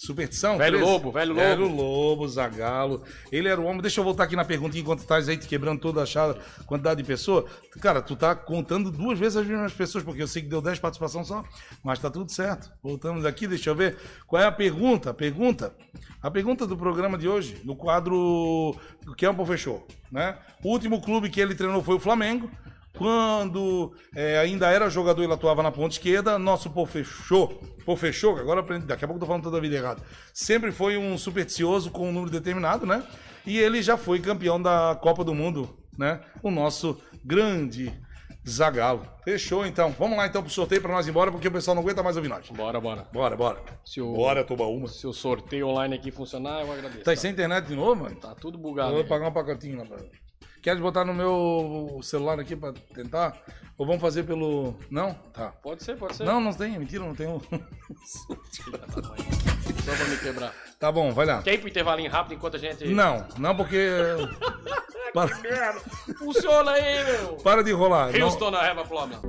[0.00, 0.56] Superstição?
[0.56, 0.90] Velho 13?
[0.90, 1.40] Lobo, velho Lobo.
[1.42, 3.02] Era o Lobo, Zagalo.
[3.30, 3.82] Ele era o homem.
[3.82, 7.02] Deixa eu voltar aqui na perguntinha enquanto estás aí te quebrando toda a chave, quantidade
[7.02, 7.44] de pessoa.
[7.82, 10.78] Cara, tu tá contando duas vezes as mesmas pessoas, porque eu sei que deu 10
[10.78, 11.44] participações só,
[11.84, 12.72] mas tá tudo certo.
[12.82, 13.98] Voltamos aqui, deixa eu ver.
[14.26, 15.10] Qual é a pergunta?
[15.10, 15.76] A pergunta.
[16.22, 18.74] A pergunta do programa de hoje, no quadro
[19.06, 20.38] O Campo Fechou, né?
[20.64, 22.50] O último clube que ele treinou foi o Flamengo.
[22.96, 26.38] Quando é, ainda era jogador, ele atuava na ponta esquerda.
[26.38, 27.48] Nosso pô fechou,
[27.84, 30.02] pô fechou, que agora aprendi- daqui a pouco eu tô falando toda a vida errado.
[30.34, 33.02] Sempre foi um supersticioso com um número determinado, né?
[33.46, 36.20] E ele já foi campeão da Copa do Mundo, né?
[36.42, 37.92] O nosso grande
[38.48, 39.06] Zagalo.
[39.24, 39.94] Fechou então.
[39.98, 42.16] Vamos lá então pro sorteio pra nós ir embora, porque o pessoal não aguenta mais
[42.16, 42.48] ouvir nós.
[42.50, 43.06] Bora, bora.
[43.12, 43.60] Bora, bora.
[43.84, 44.88] Se o, Bora, Tobaúma.
[44.88, 47.04] se o sorteio online aqui funcionar, eu agradeço.
[47.04, 48.16] Tá aí sem internet de novo, mano?
[48.16, 48.90] Tá tudo Eu bugado.
[48.92, 49.08] vou aí.
[49.08, 49.98] pagar um pacotinho lá pra...
[50.62, 53.34] Queres botar no meu celular aqui pra tentar?
[53.78, 54.74] Ou vamos fazer pelo.
[54.90, 55.14] Não?
[55.32, 55.48] Tá.
[55.62, 56.24] Pode ser, pode ser.
[56.24, 57.26] Não, não tem, mentira, não tem.
[57.26, 57.40] um-
[58.04, 60.52] Só pra me quebrar.
[60.78, 61.40] tá bom, vai lá.
[61.42, 62.86] Quer ir pro intervalinho rápido enquanto a gente.
[62.88, 63.88] Não, não porque.
[65.14, 65.80] Para, Merda.
[66.18, 67.34] Funciona aí, meu.
[67.38, 68.12] para de enrolar.
[68.16, 69.20] Não- Houston na Reva Ploma.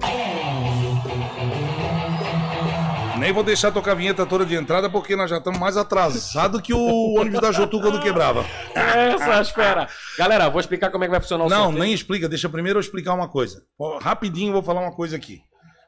[3.18, 6.62] Nem vou deixar tocar a vinheta toda de entrada porque nós já estamos mais atrasados
[6.62, 8.46] que o ônibus da Jotu quando quebrava.
[8.76, 9.88] Essas fera.
[10.18, 11.84] Galera, vou explicar como é que vai funcionar o Não, sorteio.
[11.84, 12.28] nem explica.
[12.30, 13.64] Deixa primeiro eu explicar uma coisa.
[14.02, 15.42] Rapidinho eu vou falar uma coisa aqui.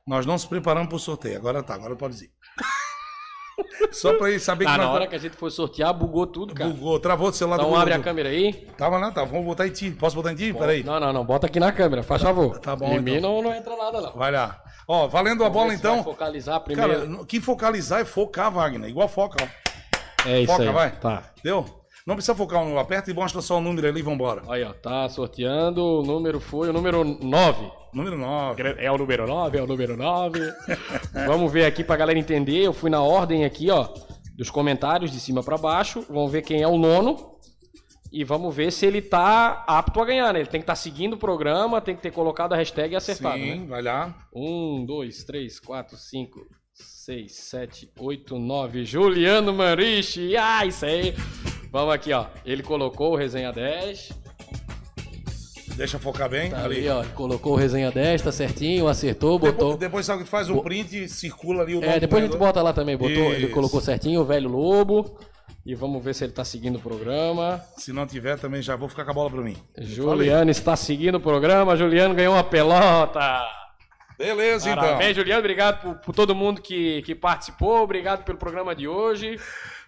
[0.06, 1.38] Nós não se preparamos para o sorteio.
[1.38, 2.30] Agora tá, agora pode dizer.
[3.92, 6.26] Só para ele saber Ah, que na nós hora que a gente foi sortear, bugou
[6.26, 6.70] tudo, cara.
[6.70, 8.68] Bugou, travou do celular do Então abre a câmera aí.
[8.78, 9.24] Tava lá, tá.
[9.24, 9.92] Vamos botar em ti.
[9.92, 10.52] Posso botar em ti?
[10.54, 10.84] Peraí.
[10.84, 11.24] Não, não, não.
[11.24, 12.58] Bota aqui na câmera, faz favor.
[12.60, 13.04] Tá bom, Em então.
[13.04, 14.14] mim não, não entra nada, não.
[14.14, 14.60] Vai lá.
[14.88, 16.04] Ó, valendo a Vamos bola se vai então.
[16.04, 17.08] focalizar primeiro.
[17.12, 18.90] Cara, que focalizar é focar, Wagner.
[18.90, 20.28] Igual foca, ó.
[20.30, 20.70] é isso Foca, aí.
[20.74, 20.92] vai.
[20.92, 21.24] Tá.
[21.44, 21.66] Deu?
[22.06, 24.42] Não precisa focar, um, aperta e mostra só o número ali e vambora.
[24.50, 24.74] Aí, ó.
[24.74, 25.82] Tá sorteando.
[25.82, 27.72] O número foi o número 9.
[27.94, 28.62] Número 9.
[28.78, 30.40] É o número 9, é o número 9.
[31.28, 32.64] Vamos ver aqui pra galera entender.
[32.64, 33.88] Eu fui na ordem aqui, ó,
[34.36, 36.04] dos comentários de cima pra baixo.
[36.10, 37.33] Vamos ver quem é o nono.
[38.14, 40.42] E vamos ver se ele tá apto a ganhar, né?
[40.42, 43.40] Ele tem que estar seguindo o programa, tem que ter colocado a hashtag e acertado,
[43.40, 43.66] Sim, né?
[43.68, 44.16] vai lá.
[44.32, 46.46] Um, dois, três, quatro, cinco,
[46.76, 48.86] 6, 7, 8, 9.
[48.86, 50.38] Juliano Marichi.
[50.38, 51.16] Ah, isso aí.
[51.72, 52.28] Vamos aqui, ó.
[52.46, 54.12] Ele colocou o resenha 10.
[55.76, 56.52] Deixa focar bem.
[56.52, 56.88] Tá ali.
[56.88, 57.04] ali, ó.
[57.16, 59.72] Colocou o resenha 10, tá certinho, acertou, botou.
[59.72, 62.62] Depois, depois sabe que faz um print circula ali o É, depois a gente bota
[62.62, 62.96] lá também.
[62.96, 63.54] Botou, ele Isso.
[63.54, 65.18] colocou certinho o velho lobo.
[65.66, 67.64] E vamos ver se ele tá seguindo o programa.
[67.78, 69.56] Se não tiver, também já vou ficar com a bola pra mim.
[69.78, 71.78] Juliano está seguindo o programa.
[71.78, 73.42] Juliano ganhou uma pelota.
[74.18, 74.84] Beleza, então.
[74.84, 75.40] Parabéns, Juliano.
[75.40, 77.82] Obrigado por, por todo mundo que, que participou.
[77.82, 79.40] Obrigado pelo programa de hoje.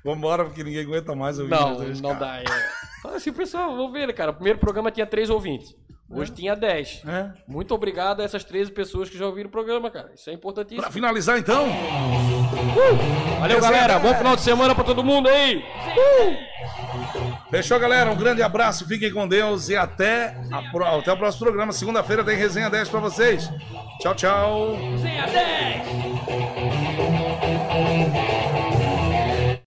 [0.03, 2.19] Vambora, porque ninguém aguenta mais ouvir Não, não cara.
[2.19, 2.37] dá.
[2.39, 2.43] É.
[3.01, 4.31] Fala assim, pessoal, vou ver, cara.
[4.31, 5.75] O primeiro programa tinha três ouvintes.
[6.09, 7.01] Hoje tinha 10.
[7.07, 7.29] É.
[7.47, 10.11] Muito obrigado a essas 13 pessoas que já ouviram o programa, cara.
[10.13, 10.81] Isso é importantíssimo.
[10.83, 11.65] Pra finalizar, então,
[13.39, 13.97] Valeu, galera.
[13.99, 15.63] Bom final de semana pra todo mundo aí.
[17.49, 18.11] fechou, galera.
[18.11, 21.71] Um grande abraço, fiquem com Deus e até, a pro- até o próximo programa.
[21.71, 23.49] Segunda-feira tem resenha 10 pra vocês.
[23.99, 24.75] Tchau, tchau.
[24.75, 25.85] Resenha 10!